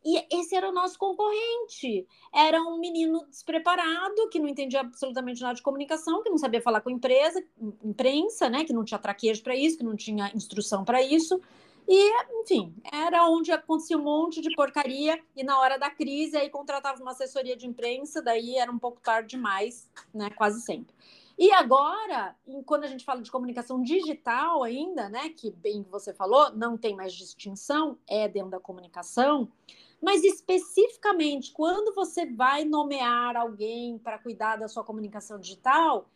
E 0.04 0.24
esse 0.30 0.54
era 0.54 0.68
o 0.68 0.72
nosso 0.72 0.96
concorrente. 0.96 2.06
Era 2.32 2.62
um 2.62 2.78
menino 2.78 3.26
despreparado, 3.26 4.28
que 4.30 4.38
não 4.38 4.46
entendia 4.46 4.80
absolutamente 4.80 5.40
nada 5.40 5.54
de 5.54 5.62
comunicação, 5.62 6.22
que 6.22 6.30
não 6.30 6.38
sabia 6.38 6.62
falar 6.62 6.80
com 6.80 6.90
a 6.90 6.92
empresa, 6.92 7.42
imprensa, 7.82 8.48
né? 8.48 8.64
Que 8.64 8.72
não 8.72 8.84
tinha 8.84 9.00
traquejo 9.00 9.42
para 9.42 9.56
isso, 9.56 9.78
que 9.78 9.82
não 9.82 9.96
tinha 9.96 10.30
instrução 10.32 10.84
para 10.84 11.02
isso. 11.02 11.40
E, 11.88 12.40
enfim, 12.40 12.74
era 12.92 13.28
onde 13.28 13.52
acontecia 13.52 13.96
um 13.96 14.02
monte 14.02 14.40
de 14.40 14.54
porcaria, 14.56 15.22
e 15.36 15.44
na 15.44 15.58
hora 15.60 15.78
da 15.78 15.88
crise 15.88 16.36
aí 16.36 16.50
contratava 16.50 17.00
uma 17.00 17.12
assessoria 17.12 17.56
de 17.56 17.66
imprensa, 17.66 18.20
daí 18.20 18.56
era 18.56 18.70
um 18.70 18.78
pouco 18.78 19.00
tarde 19.00 19.36
demais, 19.36 19.88
né? 20.12 20.30
Quase 20.30 20.60
sempre. 20.62 20.94
E 21.38 21.52
agora, 21.52 22.34
quando 22.64 22.84
a 22.84 22.86
gente 22.86 23.04
fala 23.04 23.20
de 23.20 23.30
comunicação 23.30 23.82
digital 23.82 24.62
ainda, 24.62 25.08
né, 25.08 25.28
que 25.28 25.50
bem 25.50 25.82
que 25.82 25.90
você 25.90 26.14
falou, 26.14 26.50
não 26.52 26.78
tem 26.78 26.96
mais 26.96 27.12
distinção, 27.12 27.98
é 28.08 28.26
dentro 28.26 28.50
da 28.50 28.60
comunicação, 28.60 29.52
mas 30.00 30.24
especificamente 30.24 31.52
quando 31.52 31.94
você 31.94 32.24
vai 32.24 32.64
nomear 32.64 33.36
alguém 33.36 33.98
para 33.98 34.18
cuidar 34.18 34.56
da 34.56 34.66
sua 34.66 34.82
comunicação 34.82 35.38
digital, 35.38 36.08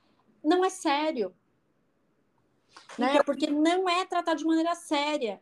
não 0.42 0.64
é 0.64 0.70
sério. 0.70 1.35
Né? 2.98 3.11
Então 3.11 3.24
Porque 3.24 3.46
não 3.46 3.88
é 3.88 4.06
tratado 4.06 4.38
de 4.38 4.46
maneira 4.46 4.74
séria. 4.74 5.40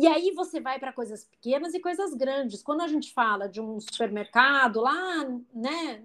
E 0.00 0.06
aí 0.06 0.30
você 0.30 0.60
vai 0.60 0.78
para 0.78 0.92
coisas 0.92 1.24
pequenas 1.24 1.74
e 1.74 1.80
coisas 1.80 2.14
grandes. 2.14 2.62
Quando 2.62 2.82
a 2.82 2.86
gente 2.86 3.12
fala 3.12 3.48
de 3.48 3.60
um 3.60 3.80
supermercado 3.80 4.80
lá, 4.80 5.24
né, 5.52 6.00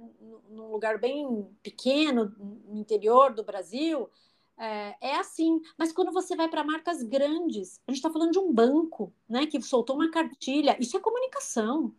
num 0.50 0.72
lugar 0.72 0.98
bem 0.98 1.48
pequeno, 1.62 2.34
no 2.68 2.80
interior 2.80 3.36
do 3.36 3.44
Brasil, 3.44 4.10
é, 4.58 4.96
é 5.00 5.16
assim. 5.18 5.62
Mas 5.78 5.92
quando 5.92 6.12
você 6.12 6.36
vai 6.36 6.48
para 6.50 6.64
marcas 6.64 7.04
grandes, 7.04 7.80
a 7.88 7.92
gente 7.92 8.00
está 8.00 8.10
falando 8.10 8.32
de 8.32 8.40
um 8.40 8.52
banco, 8.52 9.14
né, 9.30 9.46
que 9.46 9.62
soltou 9.62 9.96
uma 9.96 10.10
cartilha. 10.10 10.76
Isso 10.80 10.98
é 10.98 11.00
comunicação. 11.00 11.94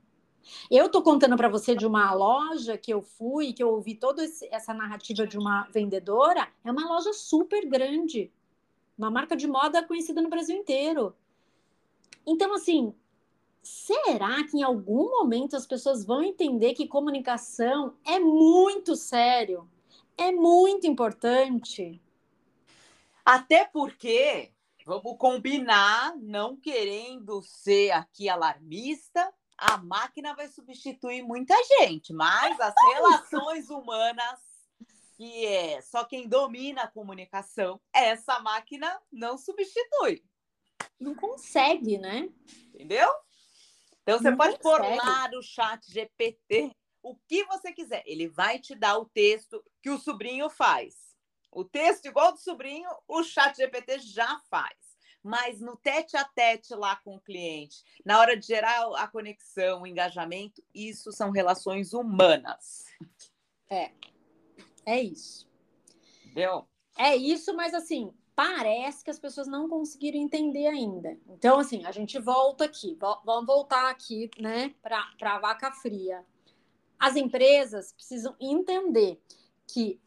Eu 0.68 0.86
estou 0.86 1.00
contando 1.00 1.36
para 1.36 1.48
você 1.48 1.76
de 1.76 1.86
uma 1.86 2.12
loja 2.12 2.76
que 2.76 2.92
eu 2.92 3.02
fui, 3.02 3.52
que 3.52 3.62
eu 3.62 3.70
ouvi 3.70 3.94
toda 3.94 4.24
essa 4.50 4.74
narrativa 4.74 5.28
de 5.28 5.38
uma 5.38 5.68
vendedora. 5.72 6.48
É 6.64 6.72
uma 6.72 6.88
loja 6.88 7.12
super 7.12 7.64
grande, 7.68 8.32
uma 8.98 9.12
marca 9.12 9.36
de 9.36 9.46
moda 9.46 9.80
conhecida 9.80 10.20
no 10.20 10.28
Brasil 10.28 10.56
inteiro. 10.56 11.14
Então, 12.26 12.54
assim, 12.54 12.94
será 13.62 14.44
que 14.44 14.58
em 14.58 14.62
algum 14.62 15.10
momento 15.10 15.56
as 15.56 15.66
pessoas 15.66 16.04
vão 16.04 16.22
entender 16.22 16.74
que 16.74 16.86
comunicação 16.86 17.96
é 18.04 18.18
muito 18.18 18.94
sério, 18.96 19.68
é 20.16 20.30
muito 20.32 20.86
importante? 20.86 22.00
Até 23.24 23.64
porque, 23.64 24.52
vamos 24.84 25.16
combinar, 25.16 26.14
não 26.16 26.56
querendo 26.56 27.42
ser 27.42 27.90
aqui 27.92 28.28
alarmista, 28.28 29.32
a 29.56 29.78
máquina 29.78 30.34
vai 30.34 30.48
substituir 30.48 31.22
muita 31.22 31.54
gente, 31.78 32.12
mas 32.12 32.58
as 32.60 32.74
relações 32.92 33.70
humanas, 33.70 34.40
que 35.16 35.46
é 35.46 35.80
só 35.80 36.04
quem 36.04 36.28
domina 36.28 36.82
a 36.82 36.90
comunicação, 36.90 37.80
essa 37.92 38.40
máquina 38.40 39.00
não 39.10 39.38
substitui. 39.38 40.22
Não 40.98 41.14
consegue, 41.14 41.98
né? 41.98 42.28
Entendeu? 42.74 43.08
Então 44.02 44.18
você 44.18 44.30
não 44.30 44.36
pode 44.36 44.58
consegue. 44.58 44.96
pôr 44.98 45.06
lá 45.06 45.28
no 45.30 45.42
chat 45.42 45.90
GPT 45.90 46.74
o 47.02 47.14
que 47.28 47.44
você 47.44 47.72
quiser. 47.72 48.02
Ele 48.06 48.28
vai 48.28 48.58
te 48.58 48.74
dar 48.74 48.98
o 48.98 49.04
texto 49.04 49.62
que 49.82 49.90
o 49.90 49.98
sobrinho 49.98 50.48
faz. 50.48 51.14
O 51.52 51.64
texto 51.64 52.06
igual 52.06 52.32
do 52.32 52.38
sobrinho, 52.38 52.88
o 53.06 53.22
chat 53.22 53.56
GPT 53.56 53.98
já 54.00 54.40
faz. 54.50 54.74
Mas 55.22 55.60
no 55.60 55.76
tete 55.76 56.16
a 56.16 56.24
tete 56.24 56.74
lá 56.74 56.96
com 56.96 57.16
o 57.16 57.20
cliente, 57.20 57.82
na 58.04 58.18
hora 58.18 58.36
de 58.36 58.46
gerar 58.46 58.86
a 58.96 59.08
conexão, 59.08 59.82
o 59.82 59.86
engajamento, 59.86 60.62
isso 60.74 61.12
são 61.12 61.30
relações 61.30 61.92
humanas. 61.92 62.84
É. 63.70 63.92
É 64.84 65.00
isso. 65.00 65.48
Entendeu? 66.24 66.68
É 66.98 67.16
isso, 67.16 67.54
mas 67.54 67.72
assim, 67.74 68.12
parece 68.34 69.04
que 69.04 69.10
as 69.10 69.18
pessoas 69.18 69.46
não 69.46 69.68
conseguiram 69.68 70.18
entender 70.18 70.66
ainda. 70.66 71.16
Então, 71.28 71.58
assim, 71.58 71.84
a 71.84 71.92
gente 71.92 72.18
volta 72.18 72.64
aqui, 72.64 72.98
vamos 73.24 73.46
voltar 73.46 73.90
aqui, 73.90 74.30
né, 74.38 74.74
para 74.82 75.06
a 75.22 75.38
vaca 75.38 75.70
fria. 75.72 76.24
As 76.98 77.16
empresas 77.16 77.92
precisam 77.92 78.34
entender 78.40 79.22
que 79.66 80.00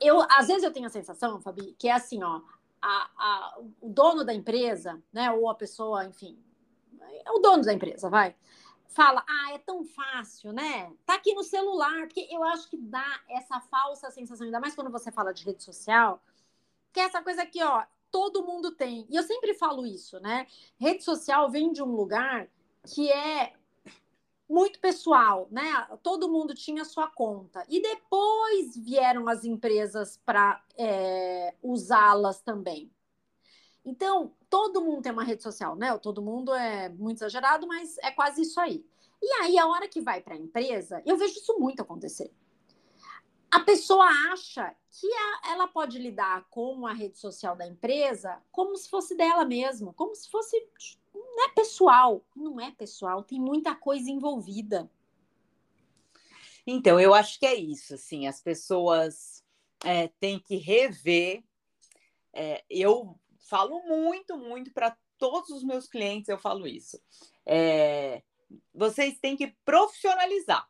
eu, 0.00 0.20
às 0.30 0.48
vezes 0.48 0.64
eu 0.64 0.72
tenho 0.72 0.86
a 0.86 0.90
sensação, 0.90 1.40
Fabi, 1.40 1.74
que 1.78 1.88
é 1.88 1.92
assim, 1.92 2.22
ó, 2.22 2.40
a, 2.80 3.10
a, 3.16 3.58
o 3.80 3.88
dono 3.88 4.24
da 4.24 4.34
empresa, 4.34 5.02
né, 5.12 5.30
ou 5.30 5.48
a 5.48 5.54
pessoa, 5.54 6.04
enfim, 6.04 6.38
é 7.24 7.30
o 7.30 7.38
dono 7.38 7.62
da 7.62 7.72
empresa, 7.72 8.10
vai, 8.10 8.34
fala, 8.88 9.24
ah, 9.26 9.52
é 9.52 9.58
tão 9.58 9.84
fácil, 9.84 10.52
né? 10.52 10.92
Tá 11.06 11.14
aqui 11.14 11.32
no 11.34 11.42
celular, 11.42 12.06
porque 12.06 12.28
eu 12.30 12.42
acho 12.44 12.68
que 12.68 12.76
dá 12.76 13.20
essa 13.28 13.60
falsa 13.60 14.10
sensação, 14.10 14.44
ainda 14.44 14.60
mais 14.60 14.74
quando 14.74 14.90
você 14.90 15.10
fala 15.10 15.32
de 15.32 15.44
rede 15.44 15.62
social, 15.62 16.22
que 16.92 17.00
é 17.00 17.04
essa 17.04 17.22
coisa 17.22 17.42
aqui, 17.42 17.62
ó, 17.62 17.84
todo 18.10 18.44
mundo 18.44 18.72
tem. 18.72 19.06
E 19.08 19.16
eu 19.16 19.22
sempre 19.22 19.54
falo 19.54 19.86
isso, 19.86 20.20
né? 20.20 20.46
Rede 20.78 21.02
social 21.02 21.50
vem 21.50 21.72
de 21.72 21.82
um 21.82 21.96
lugar 21.96 22.48
que 22.94 23.10
é 23.10 23.54
muito 24.48 24.78
pessoal, 24.80 25.48
né? 25.50 25.88
Todo 26.02 26.30
mundo 26.30 26.54
tinha 26.54 26.84
sua 26.84 27.08
conta. 27.08 27.64
E 27.68 27.80
depois 27.80 28.76
vieram 28.76 29.28
as 29.28 29.44
empresas 29.44 30.20
para 30.26 30.62
é, 30.76 31.54
usá-las 31.62 32.42
também. 32.42 32.92
Então, 33.84 34.32
todo 34.50 34.82
mundo 34.82 35.02
tem 35.02 35.12
uma 35.12 35.24
rede 35.24 35.42
social, 35.42 35.74
né? 35.74 35.96
Todo 35.98 36.22
mundo 36.22 36.54
é 36.54 36.90
muito 36.90 37.18
exagerado, 37.18 37.66
mas 37.66 37.96
é 37.98 38.10
quase 38.10 38.42
isso 38.42 38.60
aí. 38.60 38.84
E 39.20 39.32
aí, 39.42 39.58
a 39.58 39.66
hora 39.66 39.88
que 39.88 40.00
vai 40.00 40.20
para 40.20 40.34
a 40.34 40.38
empresa, 40.38 41.02
eu 41.06 41.16
vejo 41.16 41.34
isso 41.34 41.58
muito 41.58 41.80
acontecer 41.80 42.30
a 43.52 43.60
pessoa 43.60 44.06
acha 44.32 44.74
que 44.90 45.06
a, 45.06 45.52
ela 45.52 45.68
pode 45.68 45.98
lidar 45.98 46.46
com 46.48 46.86
a 46.86 46.94
rede 46.94 47.18
social 47.18 47.54
da 47.54 47.66
empresa 47.66 48.42
como 48.50 48.74
se 48.78 48.88
fosse 48.88 49.14
dela 49.14 49.44
mesma, 49.44 49.92
como 49.92 50.14
se 50.14 50.30
fosse 50.30 50.56
não 51.14 51.44
é 51.44 51.48
pessoal, 51.50 52.24
não 52.34 52.58
é 52.58 52.70
pessoal, 52.70 53.22
tem 53.22 53.38
muita 53.38 53.74
coisa 53.74 54.10
envolvida. 54.10 54.90
Então, 56.66 56.98
eu 56.98 57.12
acho 57.12 57.38
que 57.38 57.44
é 57.44 57.54
isso, 57.54 57.94
assim, 57.94 58.26
as 58.26 58.40
pessoas 58.40 59.44
é, 59.84 60.08
têm 60.08 60.38
que 60.38 60.56
rever. 60.56 61.44
É, 62.32 62.64
eu 62.70 63.18
falo 63.38 63.82
muito, 63.82 64.38
muito 64.38 64.72
para 64.72 64.96
todos 65.18 65.50
os 65.50 65.62
meus 65.62 65.86
clientes, 65.86 66.28
eu 66.28 66.38
falo 66.38 66.66
isso. 66.66 66.98
É, 67.44 68.22
vocês 68.74 69.18
têm 69.18 69.36
que 69.36 69.48
profissionalizar 69.62 70.66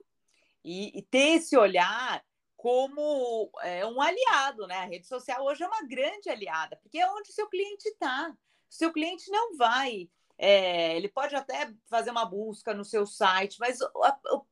e, 0.64 0.98
e 0.98 1.02
ter 1.02 1.36
esse 1.36 1.56
olhar 1.56 2.24
como 2.62 3.50
é, 3.60 3.84
um 3.84 4.00
aliado, 4.00 4.68
né? 4.68 4.76
A 4.76 4.84
rede 4.84 5.04
social 5.04 5.44
hoje 5.44 5.64
é 5.64 5.66
uma 5.66 5.82
grande 5.82 6.30
aliada, 6.30 6.76
porque 6.76 7.00
é 7.00 7.10
onde 7.10 7.32
seu 7.32 7.48
cliente 7.48 7.88
está. 7.88 8.32
Seu 8.68 8.92
cliente 8.92 9.28
não 9.32 9.56
vai, 9.56 10.08
é, 10.38 10.96
ele 10.96 11.08
pode 11.08 11.34
até 11.34 11.72
fazer 11.90 12.12
uma 12.12 12.24
busca 12.24 12.72
no 12.72 12.84
seu 12.84 13.04
site, 13.04 13.58
mas 13.58 13.80
o, 13.80 13.90
o 14.36 14.46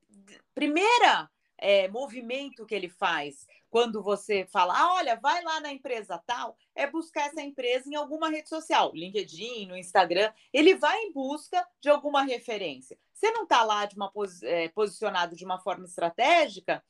primeiro 0.53 1.29
é, 1.57 1.87
movimento 1.87 2.65
que 2.65 2.75
ele 2.75 2.89
faz 2.89 3.47
quando 3.69 4.03
você 4.03 4.45
fala, 4.51 4.77
ah, 4.77 4.95
olha, 4.95 5.15
vai 5.15 5.41
lá 5.41 5.61
na 5.61 5.71
empresa 5.71 6.21
tal, 6.27 6.57
é 6.75 6.85
buscar 6.85 7.27
essa 7.27 7.41
empresa 7.41 7.89
em 7.89 7.95
alguma 7.95 8.29
rede 8.29 8.49
social, 8.49 8.91
LinkedIn, 8.93 9.67
no 9.67 9.77
Instagram, 9.77 10.33
ele 10.51 10.75
vai 10.75 10.97
em 11.03 11.13
busca 11.13 11.65
de 11.79 11.89
alguma 11.89 12.23
referência. 12.23 12.99
Você 13.13 13.31
não 13.31 13.43
está 13.43 13.63
lá 13.63 13.85
de 13.85 13.95
uma, 13.95 14.11
é, 14.43 14.67
posicionado 14.67 15.33
de 15.33 15.45
uma 15.45 15.59
forma 15.59 15.85
estratégica, 15.85 16.83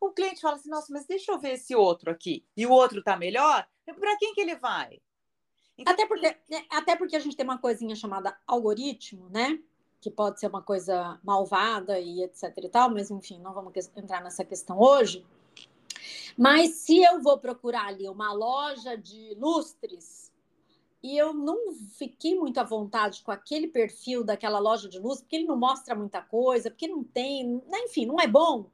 o 0.00 0.10
cliente 0.10 0.40
fala 0.40 0.56
assim: 0.56 0.68
nossa, 0.70 0.92
mas 0.92 1.06
deixa 1.06 1.32
eu 1.32 1.38
ver 1.38 1.54
esse 1.54 1.74
outro 1.74 2.10
aqui, 2.10 2.44
e 2.56 2.66
o 2.66 2.70
outro 2.70 3.02
tá 3.02 3.16
melhor, 3.16 3.66
para 3.84 4.16
quem 4.18 4.34
que 4.34 4.40
ele 4.40 4.56
vai? 4.56 5.00
Então, 5.76 5.92
até, 5.92 6.06
porque, 6.06 6.36
né, 6.50 6.64
até 6.70 6.96
porque 6.96 7.16
a 7.16 7.20
gente 7.20 7.36
tem 7.36 7.44
uma 7.44 7.58
coisinha 7.58 7.94
chamada 7.94 8.36
algoritmo, 8.46 9.28
né? 9.28 9.60
Que 10.00 10.10
pode 10.10 10.40
ser 10.40 10.48
uma 10.48 10.62
coisa 10.62 11.20
malvada 11.22 12.00
e 12.00 12.22
etc 12.22 12.52
e 12.56 12.68
tal, 12.68 12.90
mas 12.90 13.10
enfim, 13.10 13.38
não 13.40 13.54
vamos 13.54 13.72
entrar 13.96 14.22
nessa 14.22 14.44
questão 14.44 14.80
hoje. 14.80 15.24
Mas 16.36 16.70
se 16.70 17.02
eu 17.02 17.20
vou 17.20 17.38
procurar 17.38 17.86
ali 17.86 18.08
uma 18.08 18.32
loja 18.32 18.96
de 18.96 19.34
lustres 19.34 20.32
e 21.02 21.16
eu 21.16 21.32
não 21.32 21.72
fiquei 21.96 22.36
muito 22.36 22.58
à 22.58 22.64
vontade 22.64 23.22
com 23.22 23.30
aquele 23.30 23.68
perfil 23.68 24.24
daquela 24.24 24.58
loja 24.58 24.88
de 24.88 24.98
lustres, 24.98 25.22
porque 25.22 25.36
ele 25.36 25.46
não 25.46 25.56
mostra 25.56 25.94
muita 25.94 26.20
coisa, 26.22 26.70
porque 26.70 26.88
não 26.88 27.04
tem, 27.04 27.46
né, 27.66 27.78
enfim, 27.84 28.06
não 28.06 28.18
é 28.20 28.26
bom 28.26 28.68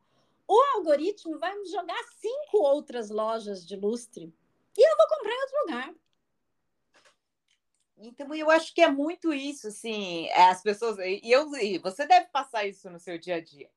o 0.46 0.60
algoritmo 0.76 1.38
vai 1.38 1.54
me 1.58 1.66
jogar 1.66 2.02
cinco 2.18 2.58
outras 2.58 3.10
lojas 3.10 3.66
de 3.66 3.76
lustre 3.76 4.32
e 4.76 4.90
eu 4.90 4.96
vou 4.96 5.08
comprar 5.08 5.32
em 5.32 5.40
outro 5.40 5.60
lugar. 5.60 5.94
Então, 7.96 8.34
eu 8.34 8.50
acho 8.50 8.74
que 8.74 8.82
é 8.82 8.90
muito 8.90 9.32
isso, 9.32 9.68
assim, 9.68 10.26
é, 10.28 10.50
as 10.50 10.62
pessoas. 10.62 10.98
E, 10.98 11.20
eu, 11.30 11.54
e 11.56 11.78
você 11.78 12.06
deve 12.06 12.26
passar 12.26 12.66
isso 12.66 12.90
no 12.90 12.98
seu 12.98 13.16
dia 13.18 13.36
a 13.36 13.40
dia. 13.40 13.70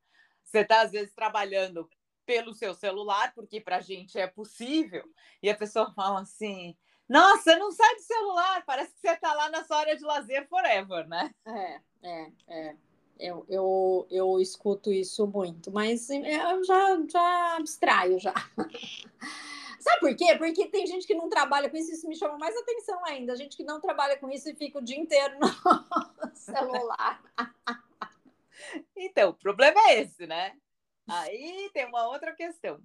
Você 0.44 0.60
está, 0.60 0.82
às 0.82 0.92
vezes, 0.92 1.14
trabalhando 1.14 1.88
pelo 2.26 2.54
seu 2.54 2.74
celular, 2.74 3.34
porque 3.34 3.62
para 3.62 3.78
a 3.78 3.82
gente 3.82 4.20
é 4.20 4.28
possível, 4.28 5.10
e 5.42 5.50
a 5.50 5.56
pessoa 5.56 5.94
fala 5.94 6.22
assim: 6.22 6.76
Nossa, 7.08 7.56
não 7.58 7.72
sai 7.72 7.96
do 7.96 8.02
celular, 8.02 8.66
parece 8.66 8.94
que 8.94 9.00
você 9.00 9.12
está 9.12 9.34
lá 9.34 9.50
na 9.50 9.64
sua 9.64 9.78
área 9.78 9.96
de 9.96 10.04
lazer 10.04 10.48
forever, 10.48 11.08
né? 11.08 11.34
É, 11.46 11.82
é, 12.04 12.32
é. 12.48 12.76
Eu, 13.20 13.46
eu, 13.50 14.08
eu 14.10 14.40
escuto 14.40 14.92
isso 14.92 15.26
muito, 15.28 15.72
mas 15.72 16.10
eu 16.10 16.64
já, 16.64 17.02
já 17.10 17.56
abstraio 17.58 18.20
já. 18.20 18.34
Sabe 19.80 20.00
por 20.02 20.16
quê? 20.16 20.36
Porque 20.38 20.68
tem 20.68 20.86
gente 20.86 21.08
que 21.08 21.16
não 21.16 21.30
trabalha 21.30 21.70
com 21.70 21.78
isso, 21.78 21.92
isso 21.92 22.08
me 22.10 22.16
chama 22.16 22.38
mais 22.38 22.56
atenção 22.58 23.04
ainda. 23.06 23.36
Gente 23.36 23.56
que 23.56 23.64
não 23.64 23.80
trabalha 23.80 24.18
com 24.18 24.30
isso 24.30 24.50
e 24.50 24.56
fica 24.56 24.80
o 24.80 24.84
dia 24.84 25.00
inteiro 25.00 25.38
no 25.40 25.48
celular. 26.36 27.22
Então, 28.96 29.30
o 29.30 29.34
problema 29.34 29.80
é 29.88 30.02
esse, 30.02 30.26
né? 30.26 30.58
Aí 31.08 31.70
tem 31.74 31.86
uma 31.86 32.08
outra 32.08 32.34
questão. 32.34 32.82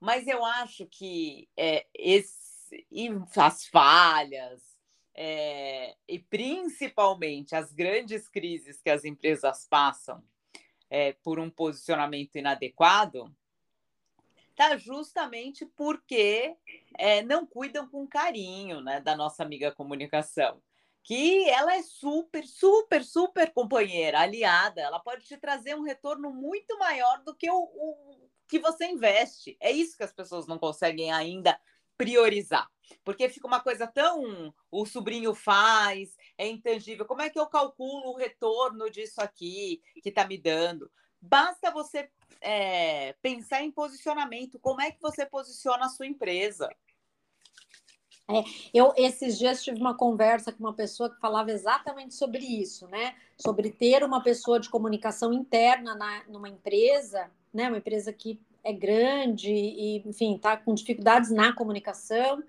Mas 0.00 0.26
eu 0.26 0.42
acho 0.44 0.86
que 0.86 1.48
é, 1.56 1.84
esse, 1.92 2.86
as 3.36 3.66
falhas, 3.66 4.69
é, 5.22 5.96
e 6.08 6.18
principalmente 6.18 7.54
as 7.54 7.74
grandes 7.74 8.26
crises 8.26 8.80
que 8.80 8.88
as 8.88 9.04
empresas 9.04 9.66
passam 9.68 10.24
é, 10.88 11.12
por 11.22 11.38
um 11.38 11.50
posicionamento 11.50 12.36
inadequado, 12.36 13.30
tá 14.56 14.78
justamente 14.78 15.66
porque 15.76 16.56
é, 16.96 17.22
não 17.22 17.44
cuidam 17.44 17.86
com 17.86 18.08
carinho 18.08 18.80
né, 18.80 19.02
da 19.02 19.14
nossa 19.14 19.42
amiga 19.42 19.70
comunicação. 19.70 20.62
Que 21.02 21.46
ela 21.50 21.74
é 21.74 21.82
super, 21.82 22.46
super, 22.46 23.04
super 23.04 23.52
companheira, 23.52 24.20
aliada, 24.20 24.80
ela 24.80 25.00
pode 25.00 25.26
te 25.26 25.36
trazer 25.36 25.76
um 25.76 25.82
retorno 25.82 26.32
muito 26.32 26.78
maior 26.78 27.22
do 27.24 27.36
que 27.36 27.50
o, 27.50 27.58
o 27.58 28.30
que 28.48 28.58
você 28.58 28.86
investe. 28.86 29.54
É 29.60 29.70
isso 29.70 29.98
que 29.98 30.02
as 30.02 30.14
pessoas 30.14 30.46
não 30.46 30.58
conseguem 30.58 31.12
ainda 31.12 31.60
priorizar. 32.00 32.66
Porque 33.04 33.28
fica 33.28 33.46
uma 33.46 33.60
coisa 33.60 33.86
tão. 33.86 34.54
O 34.70 34.86
sobrinho 34.86 35.34
faz, 35.34 36.16
é 36.38 36.48
intangível. 36.48 37.04
Como 37.04 37.20
é 37.20 37.28
que 37.28 37.38
eu 37.38 37.46
calculo 37.46 38.10
o 38.10 38.16
retorno 38.16 38.90
disso 38.90 39.20
aqui 39.20 39.82
que 40.02 40.08
está 40.08 40.26
me 40.26 40.38
dando? 40.38 40.90
Basta 41.20 41.70
você 41.70 42.08
é, 42.40 43.12
pensar 43.20 43.62
em 43.62 43.70
posicionamento. 43.70 44.58
Como 44.58 44.80
é 44.80 44.90
que 44.90 45.00
você 45.00 45.26
posiciona 45.26 45.84
a 45.84 45.88
sua 45.90 46.06
empresa? 46.06 46.70
É, 48.30 48.44
eu 48.72 48.94
esses 48.96 49.36
dias 49.36 49.62
tive 49.62 49.78
uma 49.78 49.96
conversa 49.96 50.52
com 50.52 50.60
uma 50.60 50.74
pessoa 50.74 51.10
que 51.10 51.20
falava 51.20 51.50
exatamente 51.50 52.14
sobre 52.14 52.44
isso, 52.44 52.86
né? 52.86 53.14
Sobre 53.36 53.70
ter 53.70 54.02
uma 54.02 54.22
pessoa 54.22 54.58
de 54.58 54.70
comunicação 54.70 55.32
interna 55.32 55.94
na, 55.94 56.24
numa 56.28 56.48
empresa, 56.48 57.30
né? 57.52 57.68
Uma 57.68 57.78
empresa 57.78 58.12
que 58.12 58.40
é 58.62 58.72
grande 58.72 59.50
e, 59.50 59.98
enfim, 60.06 60.36
está 60.36 60.56
com 60.56 60.74
dificuldades 60.74 61.30
na 61.30 61.52
comunicação. 61.52 62.42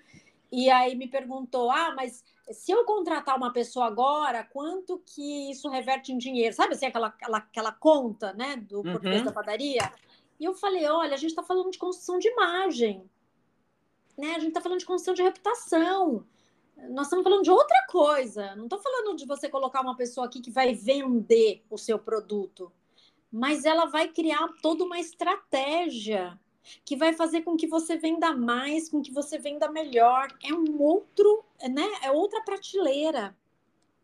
E 0.52 0.70
aí 0.70 0.96
me 0.96 1.08
perguntou: 1.08 1.72
ah, 1.72 1.94
mas 1.96 2.24
se 2.52 2.72
eu 2.72 2.84
contratar 2.84 3.38
uma 3.38 3.54
pessoa 3.54 3.88
agora, 3.88 4.44
quanto 4.44 5.02
que 5.06 5.52
isso 5.52 5.70
reverte 5.70 6.12
em 6.12 6.18
dinheiro? 6.18 6.54
Sabe 6.54 6.74
assim, 6.74 6.86
aquela, 6.86 7.08
aquela, 7.08 7.38
aquela 7.38 7.72
conta, 7.72 8.34
né, 8.34 8.58
do 8.58 8.78
uhum. 8.78 8.92
português 8.92 9.24
da 9.24 9.32
padaria? 9.32 9.92
E 10.40 10.46
eu 10.46 10.54
falei: 10.54 10.86
olha, 10.88 11.14
a 11.14 11.18
gente 11.18 11.32
está 11.32 11.44
falando 11.44 11.72
de 11.72 11.78
construção 11.78 12.20
de 12.20 12.28
imagem, 12.28 13.10
né? 14.18 14.32
A 14.36 14.40
gente 14.40 14.50
está 14.50 14.62
falando 14.62 14.80
de 14.80 14.86
construção 14.86 15.14
de 15.14 15.24
reputação. 15.24 16.26
Nós 16.90 17.06
estamos 17.06 17.24
falando 17.24 17.44
de 17.44 17.52
outra 17.52 17.86
coisa. 17.88 18.56
Não 18.56 18.64
estou 18.64 18.80
falando 18.80 19.16
de 19.16 19.26
você 19.26 19.48
colocar 19.48 19.82
uma 19.82 19.96
pessoa 19.96 20.26
aqui 20.26 20.42
que 20.42 20.50
vai 20.50 20.74
vender 20.74 21.64
o 21.70 21.78
seu 21.78 22.00
produto 22.00 22.72
mas 23.32 23.66
ela 23.66 23.86
vai 23.86 24.08
criar 24.10 24.48
toda 24.62 24.84
uma 24.84 25.00
estratégia 25.00 26.40
que 26.86 26.96
vai 26.96 27.14
fazer 27.14 27.42
com 27.42 27.56
que 27.56 27.68
você 27.68 27.98
venda 27.98 28.36
mais, 28.36 28.90
com 28.90 29.02
que 29.02 29.12
você 29.12 29.38
venda 29.38 29.72
melhor. 29.72 30.28
É 30.44 30.54
um 30.54 30.82
outro, 30.82 31.44
né? 31.70 31.88
É 32.04 32.12
outra 32.12 32.42
prateleira. 32.44 33.36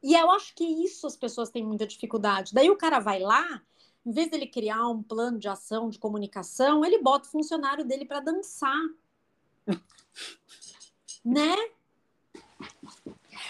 E 0.02 0.14
eu 0.14 0.32
acho 0.32 0.56
que 0.56 0.64
isso 0.64 1.06
as 1.08 1.18
pessoas 1.18 1.50
têm 1.50 1.66
muita 1.66 1.86
dificuldade. 1.86 2.54
Daí 2.54 2.70
o 2.70 2.78
cara 2.78 3.00
vai 3.00 3.20
lá, 3.20 3.62
em 4.06 4.12
vez 4.12 4.30
dele 4.30 4.48
criar 4.48 4.88
um 4.88 5.04
plano 5.04 5.38
de 5.38 5.50
ação, 5.50 5.90
de 5.90 6.00
comunicação, 6.00 6.86
ele 6.86 7.00
bota 7.00 7.28
o 7.28 7.32
funcionário 7.32 7.84
dele 7.84 8.06
para 8.06 8.20
dançar. 8.20 8.82
né? 11.26 11.56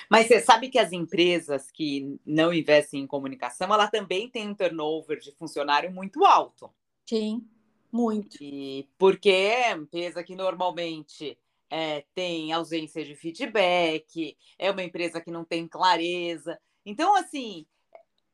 Mas 0.10 0.28
você 0.28 0.40
sabe 0.40 0.70
que 0.70 0.80
as 0.80 0.92
empresas 0.92 1.70
que 1.72 2.20
não 2.26 2.54
investem 2.54 3.02
em 3.02 3.08
comunicação, 3.08 3.74
ela 3.74 3.88
também 3.88 4.30
tem 4.30 4.50
um 4.50 4.56
turnover 4.56 5.20
de 5.20 5.32
funcionário 5.34 5.92
muito 5.92 6.24
alto. 6.26 6.70
Sim, 7.06 7.46
muito. 7.92 8.38
E 8.42 8.88
porque 8.98 9.30
é 9.30 9.74
uma 9.74 9.84
empresa 9.84 10.24
que 10.24 10.36
normalmente 10.36 11.38
é, 11.70 12.06
tem 12.14 12.54
ausência 12.54 13.04
de 13.04 13.16
feedback, 13.16 14.38
é 14.58 14.72
uma 14.72 14.84
empresa 14.84 15.22
que 15.22 15.32
não 15.32 15.44
tem 15.44 15.68
clareza. 15.68 16.60
Então, 16.86 17.16
assim, 17.16 17.66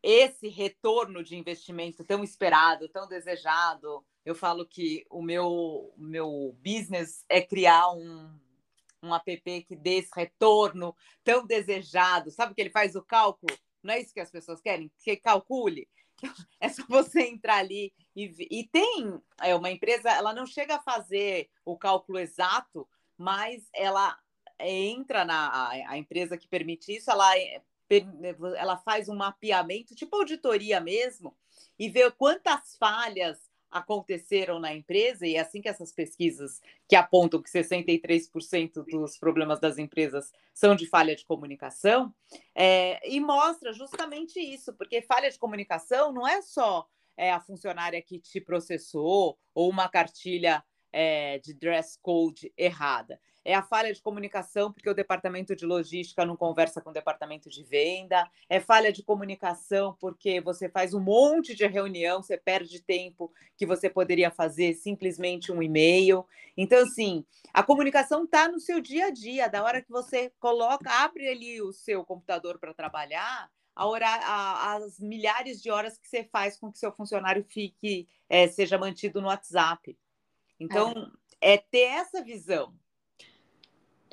esse 0.01 0.47
retorno 0.49 1.23
de 1.23 1.35
investimento 1.35 2.03
tão 2.03 2.23
esperado, 2.23 2.89
tão 2.89 3.07
desejado, 3.07 4.05
eu 4.25 4.35
falo 4.35 4.65
que 4.65 5.05
o 5.09 5.21
meu, 5.21 5.93
meu 5.97 6.55
business 6.63 7.25
é 7.27 7.41
criar 7.41 7.91
um 7.93 8.29
um 9.03 9.13
app 9.13 9.63
que 9.63 9.75
dê 9.75 9.97
esse 9.97 10.09
retorno 10.15 10.95
tão 11.23 11.45
desejado. 11.45 12.31
Sabe 12.31 12.55
que 12.55 12.61
ele 12.61 12.69
faz 12.69 12.95
o 12.95 13.03
cálculo? 13.03 13.55
Não 13.83 13.93
é 13.93 13.99
isso 13.99 14.13
que 14.13 14.19
as 14.19 14.31
pessoas 14.31 14.61
querem? 14.61 14.91
Que 15.03 15.17
calcule. 15.17 15.87
É 16.61 16.69
só 16.69 16.83
você 16.87 17.23
entrar 17.23 17.57
ali 17.57 17.91
e, 18.15 18.33
e 18.49 18.67
tem 18.69 19.19
é 19.41 19.53
uma 19.53 19.69
empresa, 19.69 20.09
ela 20.09 20.33
não 20.33 20.45
chega 20.45 20.75
a 20.75 20.81
fazer 20.81 21.49
o 21.65 21.77
cálculo 21.77 22.17
exato, 22.17 22.87
mas 23.17 23.67
ela 23.73 24.17
entra 24.57 25.25
na 25.25 25.49
a, 25.49 25.69
a 25.89 25.97
empresa 25.97 26.37
que 26.37 26.47
permite 26.47 26.95
isso, 26.95 27.11
ela 27.11 27.37
é, 27.37 27.61
ela 28.57 28.77
faz 28.77 29.09
um 29.09 29.15
mapeamento, 29.15 29.95
tipo 29.95 30.15
auditoria 30.15 30.79
mesmo, 30.79 31.35
e 31.77 31.89
vê 31.89 32.09
quantas 32.11 32.77
falhas 32.77 33.51
aconteceram 33.73 34.59
na 34.59 34.73
empresa, 34.73 35.25
e 35.25 35.35
é 35.35 35.39
assim 35.39 35.61
que 35.61 35.67
essas 35.67 35.91
pesquisas 35.91 36.61
que 36.87 36.95
apontam 36.95 37.41
que 37.41 37.49
63% 37.49 38.85
dos 38.85 39.17
problemas 39.17 39.59
das 39.59 39.77
empresas 39.77 40.31
são 40.53 40.75
de 40.75 40.85
falha 40.85 41.15
de 41.15 41.25
comunicação, 41.25 42.13
é, 42.55 42.99
e 43.09 43.19
mostra 43.19 43.73
justamente 43.73 44.39
isso, 44.39 44.73
porque 44.73 45.01
falha 45.01 45.29
de 45.29 45.39
comunicação 45.39 46.13
não 46.13 46.27
é 46.27 46.41
só 46.41 46.87
é, 47.17 47.31
a 47.31 47.39
funcionária 47.39 48.01
que 48.01 48.19
te 48.19 48.39
processou 48.39 49.37
ou 49.53 49.69
uma 49.69 49.89
cartilha 49.89 50.63
é, 50.93 51.39
de 51.39 51.53
dress 51.53 51.97
code 52.01 52.53
errada 52.55 53.19
é 53.45 53.53
a 53.53 53.61
falha 53.61 53.93
de 53.93 54.01
comunicação, 54.01 54.71
porque 54.71 54.89
o 54.89 54.93
departamento 54.93 55.55
de 55.55 55.65
logística 55.65 56.25
não 56.25 56.37
conversa 56.37 56.81
com 56.81 56.89
o 56.89 56.93
departamento 56.93 57.49
de 57.49 57.63
venda, 57.63 58.29
é 58.47 58.59
falha 58.59 58.91
de 58.91 59.03
comunicação, 59.03 59.97
porque 59.99 60.39
você 60.39 60.69
faz 60.69 60.93
um 60.93 60.99
monte 60.99 61.53
de 61.53 61.65
reunião, 61.67 62.23
você 62.23 62.37
perde 62.37 62.81
tempo 62.81 63.31
que 63.57 63.65
você 63.65 63.89
poderia 63.89 64.31
fazer 64.31 64.73
simplesmente 64.75 65.51
um 65.51 65.61
e-mail. 65.61 66.25
Então, 66.55 66.81
assim, 66.81 67.25
a 67.53 67.61
comunicação 67.61 68.23
está 68.23 68.47
no 68.47 68.59
seu 68.59 68.79
dia 68.79 69.07
a 69.07 69.11
dia, 69.11 69.49
da 69.49 69.63
hora 69.63 69.81
que 69.81 69.91
você 69.91 70.31
coloca, 70.39 70.89
abre 70.89 71.27
ali 71.27 71.61
o 71.61 71.73
seu 71.73 72.05
computador 72.05 72.57
para 72.59 72.73
trabalhar. 72.73 73.51
A 73.75 73.87
hora, 73.87 74.07
a, 74.07 74.75
as 74.75 74.99
milhares 74.99 75.59
de 75.59 75.71
horas 75.71 75.97
que 75.97 76.07
você 76.07 76.23
faz 76.23 76.57
com 76.57 76.71
que 76.71 76.77
seu 76.77 76.91
funcionário 76.91 77.43
fique, 77.43 78.07
é, 78.29 78.47
seja 78.47 78.77
mantido 78.77 79.19
no 79.19 79.27
WhatsApp. 79.27 79.97
Então, 80.63 81.11
é. 81.41 81.55
é 81.55 81.57
ter 81.57 81.85
essa 81.85 82.23
visão 82.23 82.73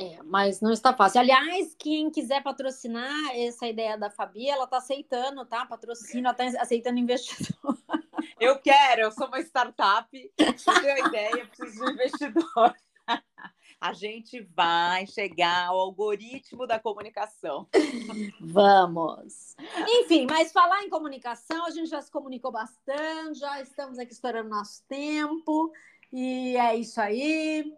é, 0.00 0.18
mas 0.24 0.62
não 0.62 0.72
está 0.72 0.94
fácil. 0.94 1.20
Aliás, 1.20 1.74
quem 1.78 2.10
quiser 2.10 2.42
patrocinar 2.42 3.36
essa 3.36 3.66
ideia 3.66 3.98
da 3.98 4.08
Fabi, 4.08 4.48
ela 4.48 4.64
está 4.64 4.78
aceitando, 4.78 5.44
tá? 5.44 5.66
Patrocínio, 5.66 6.26
ela 6.26 6.30
está 6.30 6.62
aceitando 6.62 6.98
investidor. 6.98 7.76
Eu 8.40 8.58
quero, 8.58 9.02
eu 9.02 9.12
sou 9.12 9.26
uma 9.26 9.40
startup, 9.40 10.08
eu 10.14 10.54
tenho 10.54 11.06
ideia, 11.06 11.46
preciso 11.46 11.76
de 11.76 11.82
um 11.82 11.92
investidor. 11.92 12.74
A 13.78 13.92
gente 13.92 14.40
vai 14.54 15.06
chegar 15.06 15.68
ao 15.68 15.78
algoritmo 15.78 16.66
da 16.66 16.78
comunicação. 16.78 17.66
Vamos. 18.40 19.54
Enfim, 19.86 20.26
mas 20.28 20.52
falar 20.52 20.82
em 20.84 20.90
comunicação, 20.90 21.64
a 21.64 21.70
gente 21.70 21.88
já 21.88 22.00
se 22.02 22.10
comunicou 22.10 22.52
bastante, 22.52 23.38
já 23.38 23.60
estamos 23.62 23.98
aqui 23.98 24.12
estourando 24.12 24.50
nosso 24.50 24.82
tempo. 24.86 25.72
E 26.12 26.56
é 26.56 26.76
isso 26.76 27.00
aí. 27.00 27.76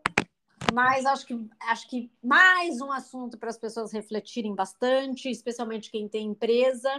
Mas 0.73 1.05
acho 1.05 1.27
que, 1.27 1.49
acho 1.61 1.89
que 1.89 2.11
mais 2.23 2.81
um 2.81 2.91
assunto 2.91 3.37
para 3.37 3.51
as 3.51 3.59
pessoas 3.59 3.93
refletirem 3.93 4.55
bastante, 4.55 5.31
especialmente 5.31 5.91
quem 5.91 6.09
tem 6.09 6.29
empresa. 6.29 6.91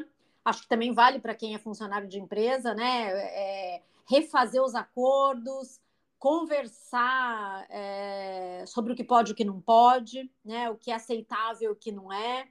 Acho 0.45 0.63
que 0.63 0.67
também 0.67 0.93
vale 0.93 1.19
para 1.19 1.33
quem 1.33 1.55
é 1.55 1.57
funcionário 1.57 2.07
de 2.07 2.19
empresa, 2.19 2.75
né? 2.75 3.09
É, 3.11 3.81
refazer 4.07 4.61
os 4.61 4.75
acordos, 4.75 5.79
conversar 6.19 7.65
é, 7.69 8.63
sobre 8.67 8.93
o 8.93 8.95
que 8.95 9.03
pode 9.03 9.31
e 9.31 9.33
o 9.33 9.35
que 9.35 9.45
não 9.45 9.59
pode, 9.59 10.29
né? 10.43 10.69
O 10.69 10.75
que 10.75 10.91
é 10.91 10.95
aceitável 10.95 11.69
e 11.69 11.73
o 11.73 11.75
que 11.75 11.91
não 11.91 12.11
é. 12.13 12.47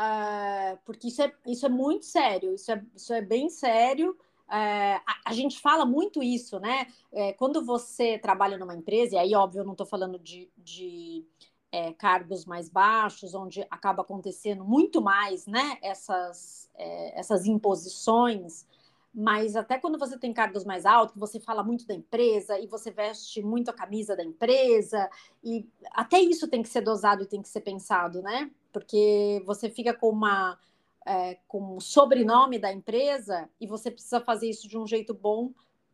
Uh, 0.00 0.78
porque 0.84 1.08
isso 1.08 1.20
é, 1.20 1.32
isso 1.44 1.66
é 1.66 1.68
muito 1.68 2.06
sério, 2.06 2.54
isso 2.54 2.70
é, 2.70 2.82
isso 2.94 3.12
é 3.12 3.20
bem 3.20 3.50
sério. 3.50 4.16
É, 4.50 4.94
a, 4.94 5.20
a, 5.26 5.32
gente 5.32 5.60
fala 5.60 5.84
muito 5.84 6.22
isso, 6.22 6.58
né? 6.58 6.86
É, 7.12 7.32
quando 7.34 7.64
você 7.64 8.18
trabalha 8.18 8.56
numa 8.56 8.74
empresa, 8.74 9.16
e 9.16 9.18
aí, 9.18 9.34
óbvio, 9.34 9.60
eu 9.60 9.64
não 9.64 9.72
estou 9.72 9.86
falando 9.86 10.18
de, 10.18 10.50
de 10.56 11.26
é, 11.70 11.92
cargos 11.92 12.44
mais 12.46 12.68
baixos, 12.68 13.34
onde 13.34 13.66
acaba 13.70 14.02
acontecendo 14.02 14.64
muito 14.64 15.02
mais, 15.02 15.46
né? 15.46 15.78
Essas, 15.82 16.70
é, 16.74 17.18
essas 17.18 17.46
imposições, 17.46 18.66
mas 19.14 19.56
até 19.56 19.78
quando 19.78 19.98
você 19.98 20.18
tem 20.18 20.32
cargos 20.32 20.64
mais 20.64 20.86
altos, 20.86 21.16
você 21.16 21.40
fala 21.40 21.62
muito 21.62 21.86
da 21.86 21.94
empresa 21.94 22.58
e 22.58 22.66
você 22.66 22.90
veste 22.90 23.42
muito 23.42 23.68
a 23.70 23.74
camisa 23.74 24.14
da 24.16 24.24
empresa, 24.24 25.10
e 25.42 25.66
até 25.92 26.20
isso 26.20 26.48
tem 26.48 26.62
que 26.62 26.68
ser 26.68 26.82
dosado 26.82 27.22
e 27.22 27.26
tem 27.26 27.42
que 27.42 27.48
ser 27.48 27.60
pensado, 27.60 28.22
né? 28.22 28.50
Porque 28.72 29.42
você 29.44 29.68
fica 29.68 29.92
com 29.92 30.08
uma 30.10 30.58
é, 31.08 31.38
com 31.48 31.74
o 31.76 31.80
sobrenome 31.80 32.58
da 32.58 32.70
empresa 32.70 33.48
e 33.58 33.66
você 33.66 33.90
precisa 33.90 34.20
fazer 34.20 34.50
isso 34.50 34.68
de 34.68 34.76
um 34.76 34.86
jeito 34.86 35.14
bom 35.14 35.52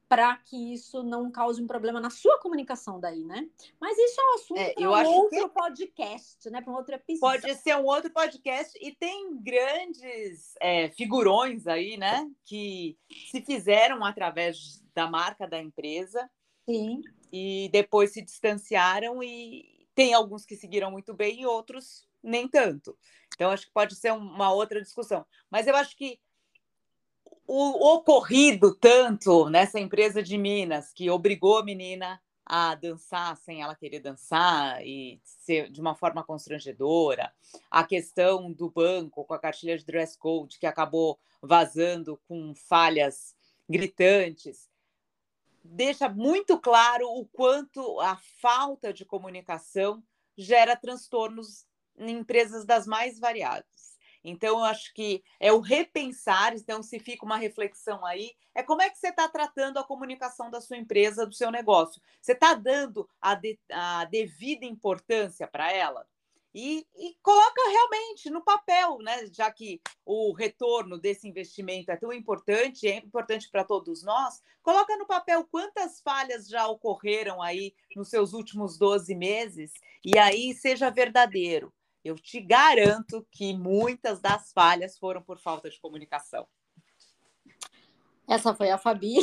para 0.09 0.37
que 0.37 0.75
isso 0.75 1.03
não 1.03 1.31
cause 1.31 1.63
um 1.63 1.67
problema 1.67 2.01
na 2.01 2.11
sua 2.11 2.39
comunicação 2.39 3.01
daí, 3.01 3.25
né? 3.25 3.49
Mas 3.81 3.97
isso 3.97 4.21
é 4.21 4.25
um 4.25 4.35
assunto 4.35 4.61
é, 4.61 4.75
para 4.75 5.09
um 5.09 5.15
outro 5.15 5.49
que... 5.49 5.49
podcast, 5.49 6.51
né? 6.51 6.61
Para 6.61 6.73
um 6.73 6.77
outro 6.77 6.95
episódio. 6.95 7.41
Pode 7.43 7.55
ser 7.57 7.77
um 7.77 7.85
outro 7.85 8.11
podcast 8.13 8.79
e 8.81 8.95
tem 8.95 9.37
grandes 9.41 10.55
é, 10.61 10.91
figurões 10.91 11.67
aí, 11.67 11.97
né? 11.97 12.31
Que 12.45 12.99
se 13.31 13.41
fizeram 13.41 14.05
através 14.05 14.85
da 14.95 15.09
marca 15.09 15.49
da 15.49 15.59
empresa. 15.59 16.29
Sim. 16.69 17.01
E 17.33 17.69
depois 17.73 18.13
se 18.13 18.21
distanciaram 18.21 19.23
e 19.23 19.89
tem 19.95 20.13
alguns 20.13 20.45
que 20.45 20.57
seguiram 20.57 20.91
muito 20.91 21.15
bem 21.15 21.41
e 21.41 21.47
outros 21.47 22.07
nem 22.25 22.49
tanto. 22.49 22.97
Então 23.35 23.51
acho 23.51 23.67
que 23.67 23.73
pode 23.73 23.95
ser 23.95 24.13
uma 24.13 24.53
outra 24.53 24.81
discussão. 24.81 25.25
Mas 25.51 25.67
eu 25.67 25.77
acho 25.77 25.97
que 25.97 26.19
o 27.47 27.95
ocorrido 27.95 28.75
tanto 28.75 29.51
nessa 29.51 29.79
empresa 29.79 30.23
de 30.23 30.39
Minas 30.39 30.93
que 30.93 31.11
obrigou 31.11 31.59
a 31.59 31.65
menina 31.65 32.21
a 32.47 32.75
dançar 32.75 33.37
sem 33.39 33.63
ela 33.63 33.75
querer 33.75 34.01
dançar 34.01 34.85
e 34.85 35.21
ser 35.25 35.71
de 35.71 35.81
uma 35.81 35.95
forma 35.95 36.23
constrangedora, 36.23 37.33
a 37.71 37.85
questão 37.85 38.53
do 38.53 38.71
banco 38.71 39.25
com 39.25 39.35
a 39.35 39.39
cartilha 39.39 39.79
de 39.79 39.85
dress 39.85 40.17
code 40.19 40.59
que 40.59 40.67
acabou 40.67 41.19
vazando 41.41 42.21
com 42.29 42.55
falhas 42.55 43.35
gritantes, 43.69 44.69
deixa 45.63 46.09
muito 46.09 46.59
claro 46.59 47.09
o 47.09 47.27
quanto 47.27 47.99
a 48.01 48.17
falta 48.41 48.93
de 48.93 49.05
comunicação 49.07 50.03
gera 50.37 50.77
transtornos 50.77 51.67
em 51.99 52.11
empresas 52.19 52.65
das 52.65 52.87
mais 52.87 53.19
variadas. 53.19 53.75
Então, 54.25 54.59
eu 54.59 54.65
acho 54.65 54.93
que 54.95 55.23
é 55.39 55.53
o 55.53 55.61
repensar, 55.61 56.55
então, 56.55 56.83
se 56.83 56.99
fica 56.99 57.27
uma 57.27 57.37
reflexão 57.37 58.05
aí, 58.07 58.33
é 58.55 58.63
como 58.63 58.81
é 58.81 58.89
que 58.89 58.99
você 58.99 59.09
está 59.09 59.29
tratando 59.29 59.79
a 59.79 59.85
comunicação 59.85 60.51
da 60.51 60.63
sua 60.63 60.79
empresa, 60.79 61.27
do 61.27 61.35
seu 61.35 61.51
negócio. 61.51 62.01
Você 62.23 62.33
está 62.33 62.55
dando 62.55 63.07
a, 63.21 63.35
de, 63.35 63.59
a, 63.71 64.07
devida 64.07 64.65
importância 64.65 65.47
para 65.47 65.71
ela? 65.71 66.07
E, 66.55 66.87
e, 66.97 67.17
coloca 67.21 67.61
realmente 67.69 68.31
no 68.31 68.41
papel, 68.41 68.99
né? 68.99 69.27
Já 69.27 69.51
que 69.51 69.83
o 70.07 70.33
retorno 70.33 70.97
desse 70.97 71.29
investimento 71.29 71.91
é 71.91 71.97
tão 71.97 72.13
importante, 72.13 72.87
é 72.87 72.99
importante 72.99 73.51
para 73.51 73.65
todos 73.65 74.05
nós, 74.05 74.41
coloca 74.63 74.97
no 74.97 75.05
papel 75.05 75.45
quantas 75.45 76.01
falhas 76.01 76.49
já 76.49 76.67
ocorreram 76.69 77.43
aí 77.43 77.75
nos 77.97 78.09
seus 78.09 78.33
últimos 78.33 78.79
12 78.79 79.15
meses, 79.17 79.73
e 80.05 80.17
aí 80.17 80.55
seja 80.55 80.91
verdadeiro 80.91 81.73
eu 82.05 82.17
te 82.17 82.41
garanto 82.41 83.27
que 83.31 83.57
muitas 83.57 84.21
das 84.21 84.53
falhas 84.53 84.99
foram 84.99 85.23
por 85.23 85.39
falta 85.39 85.71
de 85.71 85.81
comunicação. 85.81 86.47
Essa 88.29 88.55
foi 88.55 88.71
a 88.71 88.79
Fabi. 88.79 89.17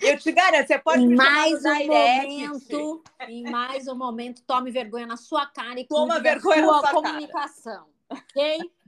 Eu 0.00 0.18
te 0.18 0.30
garanto, 0.30 0.68
você 0.68 0.78
pode 0.78 1.02
em 1.02 1.14
mais 1.14 1.64
um 1.64 1.86
momento, 1.86 3.02
em 3.28 3.42
mais 3.42 3.88
um 3.88 3.96
momento, 3.96 4.42
tome 4.44 4.70
vergonha 4.70 5.06
na 5.06 5.16
sua 5.16 5.46
cara 5.46 5.80
e 5.80 5.86
toma 5.86 6.20
vergonha 6.20 6.62
na 6.62 6.80
sua 6.80 6.92
comunicação, 6.92 7.88
cara. 8.08 8.22
ok? 8.30 8.58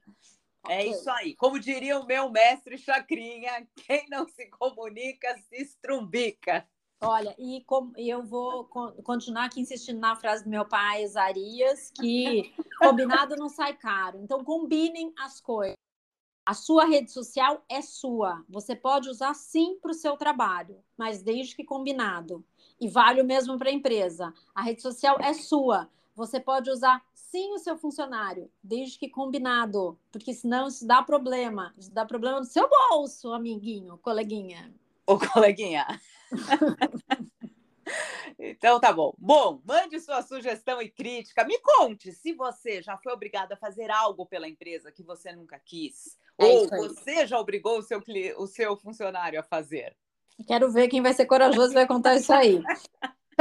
É 0.68 0.80
okay. 0.80 0.90
isso 0.90 1.10
aí. 1.10 1.34
Como 1.36 1.58
diria 1.58 1.98
o 1.98 2.04
meu 2.04 2.28
mestre 2.28 2.76
Chacrinha, 2.76 3.66
quem 3.74 4.06
não 4.10 4.28
se 4.28 4.46
comunica 4.50 5.34
se 5.48 5.56
estrumbica. 5.56 6.68
Olha, 7.02 7.34
e, 7.38 7.62
com, 7.62 7.92
eu 7.96 8.22
vou 8.22 8.64
continuar 9.02 9.46
aqui 9.46 9.60
insistindo 9.60 9.98
na 9.98 10.14
frase 10.14 10.44
do 10.44 10.50
meu 10.50 10.66
pai, 10.66 11.06
Zarias, 11.06 11.90
que 11.90 12.52
combinado 12.78 13.36
não 13.36 13.48
sai 13.48 13.74
caro. 13.74 14.18
Então, 14.22 14.44
combinem 14.44 15.12
as 15.18 15.40
coisas. 15.40 15.76
A 16.44 16.52
sua 16.52 16.84
rede 16.84 17.10
social 17.10 17.64
é 17.68 17.80
sua. 17.80 18.44
Você 18.48 18.76
pode 18.76 19.08
usar 19.08 19.34
sim 19.34 19.78
para 19.80 19.92
o 19.92 19.94
seu 19.94 20.16
trabalho, 20.16 20.82
mas 20.96 21.22
desde 21.22 21.56
que 21.56 21.64
combinado. 21.64 22.44
E 22.78 22.88
vale 22.88 23.22
o 23.22 23.24
mesmo 23.24 23.56
para 23.58 23.70
a 23.70 23.72
empresa. 23.72 24.34
A 24.54 24.62
rede 24.62 24.82
social 24.82 25.16
é 25.20 25.32
sua. 25.32 25.88
Você 26.14 26.38
pode 26.38 26.68
usar 26.68 27.02
sim 27.14 27.52
o 27.54 27.58
seu 27.58 27.78
funcionário, 27.78 28.50
desde 28.62 28.98
que 28.98 29.08
combinado, 29.08 29.98
porque 30.10 30.34
senão 30.34 30.66
isso 30.66 30.86
dá 30.86 31.02
problema. 31.02 31.72
Isso 31.78 31.92
dá 31.92 32.04
problema 32.04 32.40
no 32.40 32.44
seu 32.44 32.68
bolso, 32.68 33.32
amiguinho, 33.32 33.96
coleguinha. 33.98 34.74
Ô, 35.10 35.18
coleguinha. 35.18 35.84
Então 38.38 38.78
tá 38.78 38.92
bom. 38.92 39.12
Bom, 39.18 39.60
mande 39.64 39.98
sua 39.98 40.22
sugestão 40.22 40.80
e 40.80 40.88
crítica. 40.88 41.44
Me 41.44 41.58
conte 41.58 42.12
se 42.12 42.32
você 42.32 42.80
já 42.80 42.96
foi 42.96 43.12
obrigado 43.12 43.52
a 43.52 43.56
fazer 43.56 43.90
algo 43.90 44.24
pela 44.24 44.48
empresa 44.48 44.92
que 44.92 45.02
você 45.02 45.32
nunca 45.32 45.58
quis. 45.58 46.16
É 46.38 46.44
ou 46.44 46.68
você 46.68 47.26
já 47.26 47.40
obrigou 47.40 47.78
o 47.78 47.82
seu, 47.82 48.00
o 48.38 48.46
seu 48.46 48.76
funcionário 48.76 49.40
a 49.40 49.42
fazer. 49.42 49.96
Quero 50.46 50.70
ver 50.70 50.86
quem 50.86 51.02
vai 51.02 51.12
ser 51.12 51.26
corajoso 51.26 51.72
e 51.72 51.74
vai 51.74 51.86
contar 51.88 52.14
isso 52.14 52.32
aí. 52.32 52.62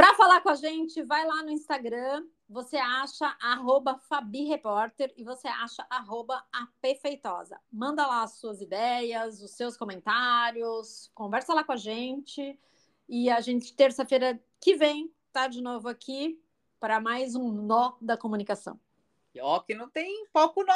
Para 0.00 0.14
falar 0.14 0.40
com 0.40 0.48
a 0.48 0.54
gente, 0.54 1.02
vai 1.02 1.26
lá 1.26 1.42
no 1.42 1.50
Instagram, 1.50 2.24
você 2.48 2.78
acha 2.78 3.36
arroba 3.38 3.98
Fabi 4.08 4.44
Repórter 4.44 5.12
e 5.14 5.22
você 5.22 5.46
acha 5.46 5.86
arroba 5.90 6.42
apfeitosa. 6.50 7.60
Manda 7.70 8.06
lá 8.06 8.22
as 8.22 8.38
suas 8.38 8.62
ideias, 8.62 9.42
os 9.42 9.50
seus 9.50 9.76
comentários, 9.76 11.10
conversa 11.14 11.52
lá 11.52 11.62
com 11.62 11.72
a 11.72 11.76
gente. 11.76 12.58
E 13.10 13.28
a 13.28 13.42
gente, 13.42 13.76
terça-feira 13.76 14.42
que 14.58 14.74
vem, 14.74 15.12
tá 15.34 15.48
de 15.48 15.60
novo 15.60 15.86
aqui 15.86 16.42
para 16.80 16.98
mais 16.98 17.34
um 17.34 17.52
nó 17.52 17.98
da 18.00 18.16
comunicação. 18.16 18.80
E 19.34 19.40
ó, 19.42 19.60
que 19.60 19.74
não 19.74 19.90
tem 19.90 20.24
foco 20.32 20.64
não. 20.64 20.68